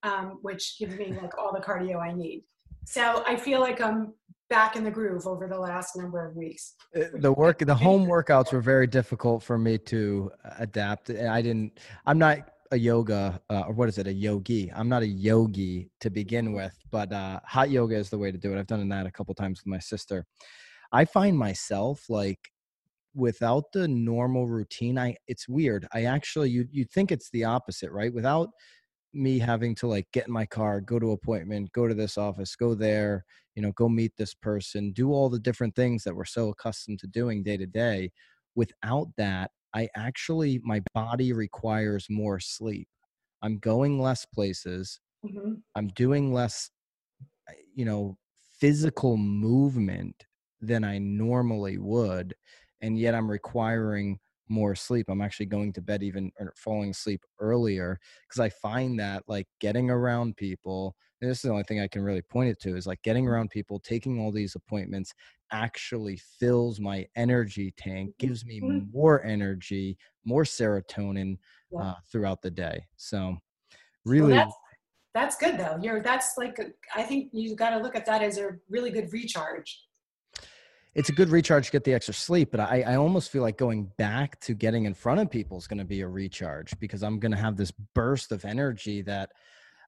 um, 0.03 0.39
which 0.41 0.77
gives 0.79 0.95
me 0.95 1.15
like 1.21 1.37
all 1.37 1.53
the 1.53 1.61
cardio 1.61 2.01
i 2.01 2.13
need. 2.13 2.43
So 2.85 3.23
i 3.27 3.35
feel 3.35 3.59
like 3.59 3.81
i'm 3.81 4.13
back 4.49 4.75
in 4.75 4.83
the 4.83 4.91
groove 4.91 5.25
over 5.25 5.47
the 5.47 5.57
last 5.57 5.95
number 5.95 6.27
of 6.27 6.35
weeks. 6.35 6.75
Uh, 6.95 7.05
the 7.15 7.31
work 7.31 7.59
the 7.59 7.75
home 7.75 8.05
workouts 8.05 8.51
were 8.51 8.61
very 8.61 8.87
difficult 8.87 9.41
for 9.43 9.57
me 9.57 9.77
to 9.77 10.31
adapt 10.59 11.09
i 11.09 11.41
didn't 11.41 11.79
i'm 12.05 12.17
not 12.17 12.39
a 12.73 12.77
yoga 12.77 13.39
uh, 13.51 13.63
or 13.67 13.73
what 13.73 13.87
is 13.87 13.99
it 13.99 14.07
a 14.07 14.11
yogi? 14.11 14.71
I'm 14.75 14.89
not 14.89 15.03
a 15.03 15.07
yogi 15.07 15.91
to 16.01 16.09
begin 16.09 16.53
with 16.53 16.75
but 16.91 17.13
uh, 17.13 17.39
hot 17.45 17.69
yoga 17.69 17.95
is 17.95 18.09
the 18.09 18.17
way 18.17 18.31
to 18.31 18.37
do 18.37 18.51
it. 18.53 18.59
I've 18.59 18.67
done 18.67 18.89
that 18.89 19.05
a 19.05 19.11
couple 19.11 19.33
times 19.35 19.61
with 19.61 19.67
my 19.67 19.79
sister. 19.79 20.25
I 20.91 21.05
find 21.05 21.37
myself 21.37 22.09
like 22.09 22.39
without 23.15 23.65
the 23.73 23.87
normal 23.87 24.47
routine 24.47 24.97
i 24.97 25.15
it's 25.27 25.47
weird 25.47 25.87
i 25.93 26.03
actually 26.03 26.49
you 26.49 26.65
you 26.71 26.83
think 26.83 27.11
it's 27.11 27.29
the 27.29 27.43
opposite 27.43 27.91
right 27.91 28.13
without 28.13 28.49
me 29.13 29.37
having 29.37 29.75
to 29.75 29.87
like 29.87 30.07
get 30.11 30.27
in 30.27 30.33
my 30.33 30.45
car 30.45 30.81
go 30.81 30.99
to 30.99 31.11
appointment 31.11 31.71
go 31.73 31.87
to 31.87 31.93
this 31.93 32.17
office 32.17 32.55
go 32.55 32.73
there 32.73 33.23
you 33.55 33.61
know 33.61 33.71
go 33.73 33.87
meet 33.87 34.11
this 34.17 34.33
person 34.33 34.91
do 34.93 35.11
all 35.11 35.29
the 35.29 35.39
different 35.39 35.75
things 35.75 36.03
that 36.03 36.15
we're 36.15 36.25
so 36.25 36.49
accustomed 36.49 36.97
to 36.99 37.07
doing 37.07 37.43
day 37.43 37.55
to 37.55 37.67
day 37.67 38.09
without 38.55 39.07
that 39.17 39.51
i 39.75 39.87
actually 39.95 40.59
my 40.63 40.81
body 40.95 41.31
requires 41.33 42.07
more 42.09 42.39
sleep 42.39 42.87
i'm 43.43 43.59
going 43.59 44.01
less 44.01 44.25
places 44.25 44.99
mm-hmm. 45.23 45.53
i'm 45.75 45.87
doing 45.89 46.33
less 46.33 46.71
you 47.75 47.85
know 47.85 48.17
physical 48.59 49.17
movement 49.17 50.25
than 50.61 50.83
i 50.83 50.97
normally 50.97 51.77
would 51.77 52.33
and 52.83 52.99
yet 52.99 53.15
I'm 53.15 53.31
requiring 53.31 54.19
more 54.49 54.75
sleep. 54.75 55.07
I'm 55.09 55.21
actually 55.21 55.47
going 55.47 55.73
to 55.73 55.81
bed 55.81 56.03
even 56.03 56.31
or 56.39 56.53
falling 56.57 56.91
asleep 56.91 57.23
earlier 57.39 57.99
because 58.27 58.39
I 58.41 58.49
find 58.49 58.99
that 58.99 59.23
like 59.27 59.47
getting 59.59 59.89
around 59.89 60.37
people, 60.37 60.95
this 61.21 61.37
is 61.37 61.41
the 61.43 61.49
only 61.51 61.63
thing 61.63 61.79
I 61.81 61.87
can 61.87 62.03
really 62.03 62.21
point 62.21 62.49
it 62.51 62.59
to 62.61 62.75
is 62.77 62.85
like 62.87 63.01
getting 63.03 63.27
around 63.27 63.51
people, 63.51 63.79
taking 63.79 64.19
all 64.19 64.31
these 64.31 64.55
appointments 64.55 65.13
actually 65.51 66.17
fills 66.17 66.79
my 66.79 67.07
energy 67.15 67.73
tank, 67.77 68.11
gives 68.19 68.45
me 68.45 68.59
Mhm. 68.59 68.89
more 68.91 69.23
energy, 69.23 69.97
more 70.25 70.43
serotonin 70.43 71.37
uh, 71.77 71.95
throughout 72.11 72.41
the 72.41 72.51
day. 72.51 72.85
So 72.97 73.37
Well, 74.17 74.29
really, 74.29 74.29
that's 74.29 74.53
that's 75.13 75.37
good 75.37 75.59
though. 75.59 75.77
You're 75.81 76.01
that's 76.01 76.37
like 76.37 76.59
I 76.95 77.03
think 77.03 77.31
you've 77.33 77.57
got 77.57 77.71
to 77.71 77.77
look 77.79 77.95
at 77.95 78.05
that 78.07 78.21
as 78.23 78.37
a 78.37 78.57
really 78.69 78.91
good 78.91 79.11
recharge. 79.13 79.85
It's 80.95 81.09
a 81.09 81.13
good 81.13 81.29
recharge 81.29 81.67
to 81.67 81.71
get 81.71 81.83
the 81.83 81.93
extra 81.93 82.13
sleep, 82.13 82.51
but 82.51 82.59
I, 82.59 82.83
I 82.85 82.95
almost 82.95 83.31
feel 83.31 83.41
like 83.41 83.57
going 83.57 83.91
back 83.97 84.39
to 84.41 84.53
getting 84.53 84.85
in 84.85 84.93
front 84.93 85.19
of 85.19 85.29
people 85.29 85.57
is 85.57 85.67
going 85.67 85.79
to 85.79 85.85
be 85.85 86.01
a 86.01 86.07
recharge 86.07 86.77
because 86.79 87.01
I'm 87.03 87.19
going 87.19 87.31
to 87.31 87.37
have 87.37 87.57
this 87.57 87.71
burst 87.71 88.31
of 88.31 88.45
energy 88.45 89.01
that 89.03 89.31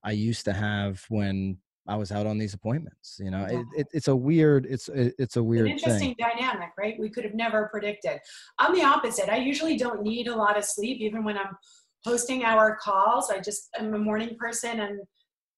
I 0.04 0.12
used 0.12 0.46
to 0.46 0.54
have 0.54 1.04
when 1.10 1.58
I 1.88 1.96
was 1.96 2.12
out 2.12 2.26
on 2.26 2.40
these 2.40 2.56
appointments. 2.56 3.18
You 3.20 3.30
know, 3.30 3.46
Yeah. 3.50 3.60
it, 3.60 3.66
it, 3.78 3.88
it's 3.94 4.08
a 4.08 4.16
weird, 4.16 4.66
it's 4.66 4.90
it, 4.90 5.14
it's 5.20 5.36
a 5.36 5.42
An 5.42 5.46
weird 5.46 5.68
interesting 5.68 6.16
thing. 6.16 6.28
dynamic, 6.38 6.70
right? 6.78 6.96
We 7.00 7.10
could 7.10 7.24
have 7.24 7.36
never 7.36 7.68
predicted. 7.68 8.20
I'm 8.58 8.74
the 8.74 8.84
opposite. 8.84 9.30
I 9.30 9.38
usually 9.38 9.78
don't 9.78 10.02
need 10.02 10.28
a 10.28 10.36
lot 10.36 10.58
of 10.58 10.66
sleep, 10.66 11.00
even 11.02 11.24
when 11.24 11.38
I'm 11.38 11.56
hosting 12.04 12.44
our 12.44 12.76
calls. 12.78 13.30
I 13.30 13.40
just 13.40 13.70
I'm 13.80 13.94
a 13.94 14.00
morning 14.00 14.36
person, 14.40 14.80
and 14.80 15.00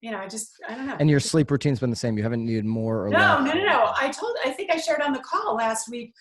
you 0.02 0.12
know, 0.12 0.20
I 0.20 0.28
just 0.28 0.54
I 0.68 0.76
don't 0.76 0.88
know. 0.88 0.96
And 1.00 1.10
your 1.10 1.20
sleep 1.20 1.50
routine's 1.52 1.80
been 1.80 1.90
the 1.90 1.96
same. 1.96 2.18
You 2.18 2.24
haven't 2.24 2.46
needed 2.46 2.66
more 2.66 3.06
or 3.06 3.10
no, 3.10 3.18
less. 3.18 3.44
no, 3.46 3.54
no, 3.54 3.66
no. 3.66 3.94
I 4.00 4.10
told. 4.10 4.36
I 4.46 4.52
think 4.52 4.72
I 4.72 4.78
shared 4.78 5.02
on 5.02 5.14
the 5.14 5.20
call 5.20 5.56
last 5.56 5.90
week. 5.90 6.14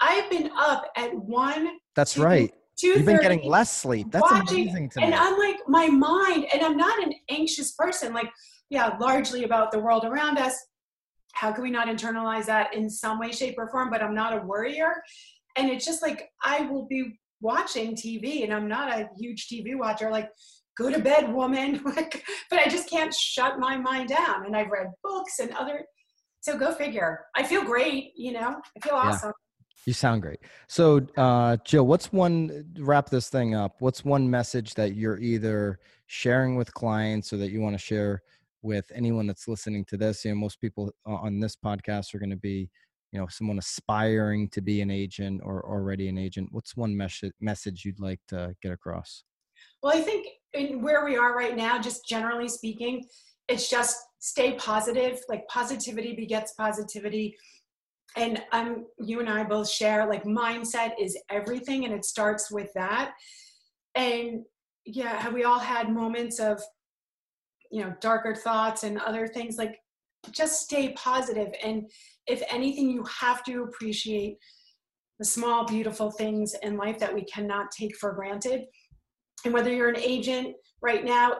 I've 0.00 0.28
been 0.30 0.50
up 0.56 0.84
at 0.96 1.14
one, 1.14 1.68
That's 1.94 2.14
two, 2.14 2.22
right. 2.24 2.52
two 2.76 2.88
You've 2.88 3.06
been 3.06 3.20
getting 3.20 3.44
less 3.48 3.70
sleep. 3.72 4.08
That's 4.10 4.22
watching- 4.30 4.62
amazing 4.68 4.90
to 4.90 5.00
and 5.00 5.10
me. 5.10 5.16
I'm 5.16 5.38
like 5.38 5.56
my 5.68 5.86
mind, 5.88 6.46
and 6.52 6.62
I'm 6.62 6.76
not 6.76 7.00
an 7.02 7.14
anxious 7.30 7.72
person. 7.72 8.12
Like, 8.12 8.28
yeah, 8.68 8.96
largely 9.00 9.44
about 9.44 9.70
the 9.70 9.78
world 9.78 10.04
around 10.04 10.38
us. 10.38 10.54
How 11.34 11.52
can 11.52 11.62
we 11.62 11.70
not 11.70 11.86
internalize 11.88 12.44
that 12.46 12.74
in 12.74 12.90
some 12.90 13.18
way, 13.18 13.32
shape, 13.32 13.54
or 13.56 13.70
form? 13.70 13.88
But 13.90 14.02
I'm 14.02 14.14
not 14.14 14.36
a 14.36 14.44
worrier, 14.44 15.02
and 15.56 15.70
it's 15.70 15.86
just 15.86 16.02
like 16.02 16.28
I 16.42 16.62
will 16.62 16.86
be 16.86 17.18
watching 17.40 17.94
TV, 17.94 18.44
and 18.44 18.52
I'm 18.52 18.68
not 18.68 18.92
a 18.92 19.08
huge 19.18 19.48
TV 19.48 19.76
watcher. 19.78 20.10
Like, 20.10 20.28
go 20.76 20.90
to 20.90 20.98
bed, 20.98 21.32
woman. 21.32 21.82
But 22.50 22.58
I 22.60 22.68
just 22.68 22.88
can't 22.90 23.14
shut 23.14 23.58
my 23.58 23.76
mind 23.76 24.10
down. 24.10 24.44
And 24.46 24.54
I've 24.56 24.70
read 24.70 24.88
books 25.02 25.38
and 25.38 25.52
other. 25.52 25.84
So 26.40 26.58
go 26.58 26.72
figure. 26.74 27.20
I 27.34 27.42
feel 27.44 27.64
great. 27.64 28.12
You 28.16 28.32
know, 28.32 28.60
I 28.76 28.80
feel 28.80 28.94
Yeah. 28.94 29.10
awesome. 29.10 29.32
You 29.86 29.92
sound 29.92 30.22
great. 30.22 30.38
So, 30.68 31.00
uh, 31.16 31.56
Jill, 31.64 31.86
what's 31.86 32.12
one, 32.12 32.72
wrap 32.78 33.10
this 33.10 33.28
thing 33.30 33.54
up. 33.54 33.76
What's 33.80 34.04
one 34.04 34.30
message 34.30 34.74
that 34.74 34.94
you're 34.94 35.18
either 35.18 35.80
sharing 36.06 36.56
with 36.56 36.72
clients 36.74 37.32
or 37.32 37.36
that 37.38 37.50
you 37.50 37.60
want 37.60 37.74
to 37.74 37.78
share 37.84 38.22
with 38.62 38.84
anyone 38.94 39.26
that's 39.26 39.48
listening 39.48 39.84
to 39.86 39.96
this? 39.96 40.24
You 40.24 40.32
know, 40.32 40.36
most 40.36 40.60
people 40.60 40.92
on 41.04 41.40
this 41.40 41.56
podcast 41.56 42.14
are 42.14 42.18
going 42.20 42.30
to 42.30 42.36
be, 42.36 42.70
you 43.12 43.18
know, 43.18 43.26
someone 43.28 43.58
aspiring 43.58 44.48
to 44.50 44.60
be 44.60 44.82
an 44.82 44.90
agent 44.90 45.40
or 45.42 45.66
already 45.68 46.08
an 46.08 46.16
agent. 46.18 46.48
What's 46.52 46.76
one 46.76 46.96
mes- 46.96 47.32
message 47.40 47.84
you'd 47.84 47.98
like 47.98 48.20
to 48.28 48.54
get 48.62 48.70
across? 48.72 49.24
Well, 49.82 49.96
I 49.96 50.00
think 50.00 50.28
in 50.54 50.82
where 50.82 51.04
we 51.04 51.16
are 51.16 51.36
right 51.36 51.56
now, 51.56 51.80
just 51.80 52.06
generally 52.06 52.48
speaking, 52.48 53.04
it's 53.48 53.68
just 53.68 53.96
stay 54.18 54.54
positive. 54.54 55.20
Like 55.28 55.46
positivity 55.48 56.14
begets 56.14 56.52
positivity. 56.52 57.36
And 58.16 58.42
um, 58.52 58.86
you 58.98 59.20
and 59.20 59.28
I 59.28 59.44
both 59.44 59.70
share 59.70 60.06
like 60.06 60.24
mindset 60.24 60.92
is 61.00 61.18
everything, 61.30 61.84
and 61.84 61.94
it 61.94 62.04
starts 62.04 62.50
with 62.50 62.70
that. 62.74 63.12
And 63.94 64.42
yeah, 64.84 65.20
have 65.20 65.32
we 65.32 65.44
all 65.44 65.58
had 65.58 65.90
moments 65.90 66.38
of, 66.38 66.62
you 67.70 67.82
know, 67.82 67.94
darker 68.00 68.34
thoughts 68.34 68.84
and 68.84 68.98
other 69.00 69.26
things? 69.26 69.56
Like, 69.56 69.78
just 70.30 70.60
stay 70.60 70.92
positive. 70.92 71.48
And 71.64 71.90
if 72.26 72.42
anything, 72.50 72.90
you 72.90 73.04
have 73.04 73.42
to 73.44 73.62
appreciate 73.62 74.36
the 75.18 75.24
small, 75.24 75.64
beautiful 75.64 76.10
things 76.10 76.54
in 76.62 76.76
life 76.76 76.98
that 76.98 77.14
we 77.14 77.24
cannot 77.24 77.70
take 77.70 77.96
for 77.96 78.12
granted 78.12 78.64
and 79.44 79.54
whether 79.54 79.72
you're 79.72 79.88
an 79.88 79.98
agent 79.98 80.54
right 80.80 81.04
now 81.04 81.36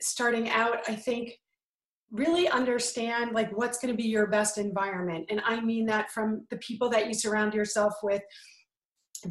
starting 0.00 0.48
out 0.50 0.78
i 0.88 0.94
think 0.94 1.38
really 2.12 2.48
understand 2.48 3.32
like 3.32 3.50
what's 3.56 3.78
going 3.78 3.92
to 3.92 4.00
be 4.00 4.08
your 4.08 4.26
best 4.28 4.58
environment. 4.58 5.26
And 5.28 5.40
i 5.44 5.60
mean 5.60 5.86
that 5.86 6.10
from 6.10 6.46
the 6.50 6.56
people 6.58 6.88
that 6.90 7.08
you 7.08 7.14
surround 7.14 7.54
yourself 7.54 7.94
with 8.02 8.22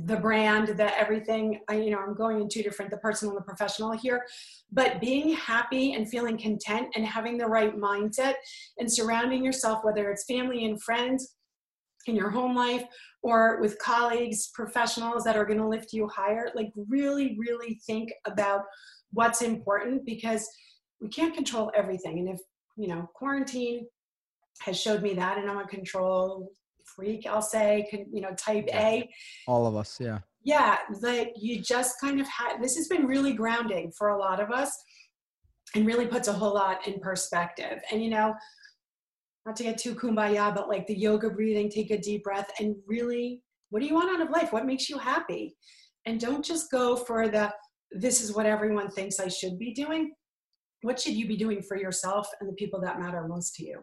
the 0.05 0.17
brand 0.17 0.69
the 0.69 0.99
everything. 0.99 1.61
I 1.69 1.75
you 1.75 1.91
know 1.91 1.99
i'm 1.99 2.15
going 2.15 2.41
in 2.41 2.49
two 2.49 2.63
different 2.63 2.91
the 2.91 2.97
personal 2.97 3.35
and 3.35 3.41
the 3.41 3.45
professional 3.45 3.91
here. 3.91 4.25
But 4.71 4.99
being 4.99 5.35
happy 5.35 5.93
and 5.93 6.09
feeling 6.09 6.37
content 6.37 6.87
and 6.95 7.05
having 7.05 7.37
the 7.37 7.45
right 7.45 7.75
mindset 7.77 8.33
and 8.77 8.91
surrounding 8.91 9.45
yourself 9.45 9.83
whether 9.83 10.09
it's 10.11 10.25
family 10.25 10.65
and 10.65 10.81
friends 10.81 11.34
in 12.07 12.15
your 12.15 12.29
home 12.29 12.55
life 12.55 12.83
or 13.23 13.59
with 13.61 13.79
colleagues, 13.79 14.51
professionals 14.53 15.23
that 15.23 15.35
are 15.35 15.45
going 15.45 15.59
to 15.59 15.67
lift 15.67 15.93
you 15.93 16.07
higher. 16.07 16.51
Like, 16.55 16.71
really, 16.87 17.37
really 17.39 17.79
think 17.85 18.11
about 18.25 18.61
what's 19.11 19.41
important 19.41 20.05
because 20.05 20.47
we 21.01 21.09
can't 21.09 21.33
control 21.33 21.71
everything. 21.75 22.19
And 22.19 22.29
if, 22.29 22.39
you 22.77 22.87
know, 22.87 23.09
quarantine 23.13 23.87
has 24.61 24.79
showed 24.79 25.01
me 25.01 25.13
that, 25.15 25.37
and 25.37 25.49
I'm 25.49 25.57
a 25.57 25.67
control 25.67 26.51
freak, 26.95 27.25
I'll 27.25 27.41
say, 27.41 27.87
can, 27.89 28.05
you 28.13 28.21
know, 28.21 28.33
type 28.35 28.67
A. 28.73 29.09
All 29.47 29.65
of 29.65 29.75
us. 29.75 29.97
Yeah. 29.99 30.19
Yeah, 30.43 30.77
like 31.01 31.33
you 31.35 31.59
just 31.59 31.99
kind 31.99 32.21
of 32.21 32.27
had 32.27 32.61
this 32.61 32.75
has 32.75 32.87
been 32.87 33.07
really 33.07 33.33
grounding 33.33 33.91
for 33.97 34.09
a 34.09 34.17
lot 34.17 34.39
of 34.39 34.51
us 34.51 34.71
and 35.73 35.87
really 35.87 36.05
puts 36.05 36.27
a 36.27 36.33
whole 36.33 36.53
lot 36.53 36.87
in 36.87 36.99
perspective. 36.99 37.79
And, 37.91 38.03
you 38.03 38.11
know, 38.11 38.35
not 39.45 39.55
to 39.57 39.63
get 39.63 39.77
too 39.77 39.95
kumbaya, 39.95 40.53
but 40.53 40.67
like 40.67 40.87
the 40.87 40.97
yoga 40.97 41.29
breathing, 41.29 41.69
take 41.69 41.91
a 41.91 41.97
deep 41.97 42.23
breath 42.23 42.49
and 42.59 42.75
really, 42.87 43.41
what 43.69 43.81
do 43.81 43.85
you 43.85 43.93
want 43.93 44.09
out 44.09 44.25
of 44.25 44.31
life? 44.31 44.51
What 44.51 44.65
makes 44.65 44.89
you 44.89 44.97
happy? 44.97 45.55
And 46.05 46.19
don't 46.19 46.43
just 46.43 46.71
go 46.71 46.95
for 46.95 47.27
the, 47.27 47.53
this 47.91 48.21
is 48.21 48.33
what 48.33 48.45
everyone 48.45 48.89
thinks 48.89 49.19
I 49.19 49.27
should 49.27 49.59
be 49.59 49.73
doing. 49.73 50.13
What 50.81 50.99
should 50.99 51.13
you 51.13 51.27
be 51.27 51.37
doing 51.37 51.61
for 51.61 51.77
yourself 51.77 52.27
and 52.39 52.49
the 52.49 52.53
people 52.53 52.81
that 52.81 52.99
matter 52.99 53.27
most 53.27 53.55
to 53.55 53.65
you? 53.65 53.81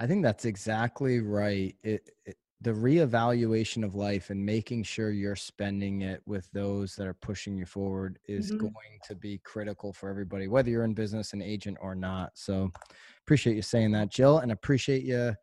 I 0.00 0.06
think 0.06 0.24
that's 0.24 0.44
exactly 0.44 1.20
right. 1.20 1.74
It, 1.82 2.10
it, 2.24 2.36
the 2.64 2.72
reevaluation 2.72 3.84
of 3.84 3.94
life 3.94 4.30
and 4.30 4.44
making 4.44 4.82
sure 4.82 5.10
you're 5.10 5.36
spending 5.36 6.00
it 6.00 6.22
with 6.24 6.50
those 6.52 6.96
that 6.96 7.06
are 7.06 7.12
pushing 7.14 7.58
you 7.58 7.66
forward 7.66 8.18
is 8.26 8.50
Mhm. 8.52 8.58
going 8.58 8.98
to 9.02 9.14
be 9.14 9.36
critical 9.44 9.92
for 9.92 10.08
everybody, 10.08 10.48
whether 10.48 10.70
you're 10.70 10.84
in 10.84 10.94
business, 10.94 11.34
an 11.34 11.42
agent, 11.42 11.76
or 11.82 11.94
not. 11.94 12.32
So, 12.38 12.72
appreciate 13.20 13.54
you 13.56 13.62
saying 13.62 13.92
that, 13.92 14.08
Jill, 14.08 14.38
and 14.38 14.50
appreciate 14.50 15.02
you 15.04 15.34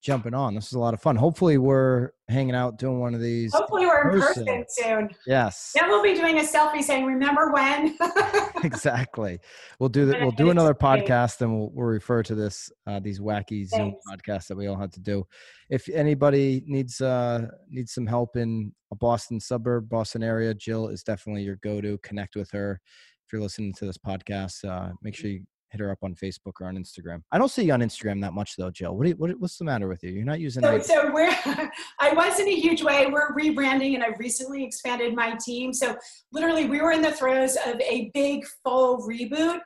jumping 0.00 0.34
on. 0.34 0.54
This 0.54 0.66
is 0.66 0.74
a 0.74 0.78
lot 0.78 0.94
of 0.94 1.00
fun. 1.00 1.16
Hopefully, 1.16 1.58
we're 1.58 2.10
hanging 2.28 2.54
out 2.54 2.78
doing 2.78 3.00
one 3.00 3.14
of 3.14 3.20
these. 3.20 3.52
Hopefully 3.52 3.86
we're 3.86 4.10
in 4.10 4.20
person. 4.20 4.46
person 4.46 4.64
soon. 4.68 5.08
Yes, 5.26 5.72
Then 5.74 5.88
we'll 5.88 6.02
be 6.02 6.14
doing 6.14 6.38
a 6.38 6.42
selfie 6.42 6.82
saying, 6.82 7.04
remember 7.04 7.52
when? 7.52 7.96
exactly. 8.64 9.40
We'll 9.78 9.88
do 9.88 10.06
that. 10.06 10.20
We'll 10.20 10.30
do 10.32 10.50
another 10.50 10.74
podcast, 10.74 11.40
and 11.40 11.56
we'll, 11.56 11.70
we'll 11.72 11.86
refer 11.86 12.22
to 12.22 12.34
this 12.34 12.70
uh, 12.86 13.00
these 13.00 13.20
wacky 13.20 13.66
Zoom 13.66 13.92
Thanks. 13.92 14.06
podcasts 14.08 14.46
that 14.48 14.56
we 14.56 14.66
all 14.66 14.78
had 14.78 14.92
to 14.92 15.00
do. 15.00 15.26
If 15.70 15.88
anybody 15.88 16.62
needs 16.66 17.00
uh, 17.00 17.46
needs 17.68 17.92
some 17.92 18.06
help 18.06 18.36
in 18.36 18.72
a 18.92 18.96
Boston 18.96 19.40
suburb, 19.40 19.88
Boston 19.88 20.22
area, 20.22 20.54
Jill 20.54 20.88
is 20.88 21.02
definitely 21.02 21.42
your 21.42 21.56
go 21.56 21.80
to. 21.80 21.98
Connect 21.98 22.36
with 22.36 22.50
her. 22.52 22.80
If 23.26 23.32
you're 23.32 23.42
listening 23.42 23.74
to 23.74 23.84
this 23.84 23.98
podcast, 23.98 24.64
uh, 24.66 24.92
make 25.02 25.14
sure 25.14 25.30
you 25.30 25.42
hit 25.70 25.80
her 25.80 25.90
up 25.90 25.98
on 26.02 26.14
Facebook 26.14 26.54
or 26.60 26.66
on 26.68 26.76
Instagram. 26.76 27.22
I 27.30 27.38
don't 27.38 27.50
see 27.50 27.64
you 27.64 27.72
on 27.72 27.80
Instagram 27.80 28.20
that 28.22 28.32
much 28.32 28.56
though, 28.56 28.70
Jill. 28.70 28.96
What, 28.96 29.06
you, 29.08 29.14
what 29.14 29.38
what's 29.38 29.58
the 29.58 29.64
matter 29.64 29.88
with 29.88 30.02
you? 30.02 30.10
You're 30.10 30.24
not 30.24 30.40
using. 30.40 30.62
So, 30.62 30.78
so 30.80 31.12
we're, 31.12 31.28
I 32.00 32.12
was 32.14 32.40
in 32.40 32.48
a 32.48 32.54
huge 32.54 32.82
way. 32.82 33.06
We're 33.06 33.34
rebranding 33.34 33.94
and 33.94 34.02
I've 34.02 34.18
recently 34.18 34.64
expanded 34.64 35.14
my 35.14 35.36
team. 35.44 35.72
So 35.72 35.96
literally 36.32 36.66
we 36.66 36.80
were 36.80 36.92
in 36.92 37.02
the 37.02 37.12
throes 37.12 37.56
of 37.66 37.80
a 37.80 38.10
big 38.14 38.44
full 38.64 39.06
reboot 39.06 39.60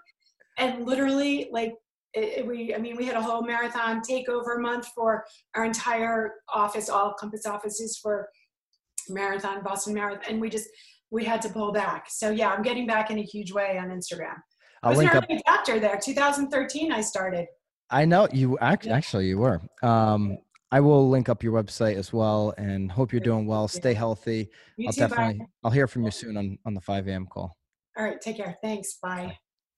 and 0.58 0.86
literally 0.86 1.48
like 1.52 1.74
it, 2.14 2.38
it- 2.38 2.46
we, 2.46 2.74
I 2.74 2.78
mean, 2.78 2.96
we 2.96 3.06
had 3.06 3.16
a 3.16 3.22
whole 3.22 3.42
marathon 3.42 4.00
takeover 4.00 4.60
month 4.60 4.88
for 4.94 5.24
our 5.54 5.64
entire 5.64 6.34
office, 6.52 6.88
all 6.88 7.14
Compass 7.14 7.46
offices 7.46 7.98
for 8.02 8.28
marathon, 9.08 9.62
Boston 9.62 9.94
Marathon. 9.94 10.22
And 10.28 10.40
we 10.40 10.50
just, 10.50 10.68
we 11.10 11.24
had 11.24 11.42
to 11.42 11.48
pull 11.48 11.72
back. 11.72 12.06
So 12.08 12.30
yeah, 12.30 12.50
I'm 12.50 12.62
getting 12.62 12.86
back 12.86 13.10
in 13.10 13.18
a 13.18 13.22
huge 13.22 13.52
way 13.52 13.78
on 13.78 13.88
Instagram. 13.88 14.36
I 14.82 14.90
was 14.90 14.98
an 15.00 15.08
up. 15.08 15.24
early 15.30 15.42
adopter 15.46 15.80
there. 15.80 15.98
2013 16.02 16.92
I 16.92 17.00
started. 17.00 17.46
I 17.90 18.04
know 18.04 18.26
you 18.32 18.58
act, 18.58 18.86
actually 18.86 19.26
you 19.26 19.38
were. 19.38 19.60
Um, 19.82 20.38
I 20.70 20.80
will 20.80 21.10
link 21.10 21.28
up 21.28 21.42
your 21.42 21.52
website 21.52 21.96
as 21.96 22.12
well, 22.12 22.54
and 22.56 22.90
hope 22.90 23.12
you're 23.12 23.20
doing 23.20 23.46
well. 23.46 23.68
Stay 23.68 23.92
healthy. 23.92 24.48
You 24.78 24.86
I'll 24.86 24.92
too, 24.94 25.00
bye. 25.02 25.08
definitely. 25.08 25.46
I'll 25.62 25.70
hear 25.70 25.86
from 25.86 26.04
you 26.04 26.10
soon 26.10 26.36
on 26.38 26.58
on 26.64 26.74
the 26.74 26.80
5 26.80 27.08
a.m. 27.08 27.26
call. 27.26 27.56
All 27.98 28.04
right, 28.04 28.20
take 28.20 28.38
care. 28.38 28.56
Thanks. 28.62 28.98
Bye. 29.02 29.36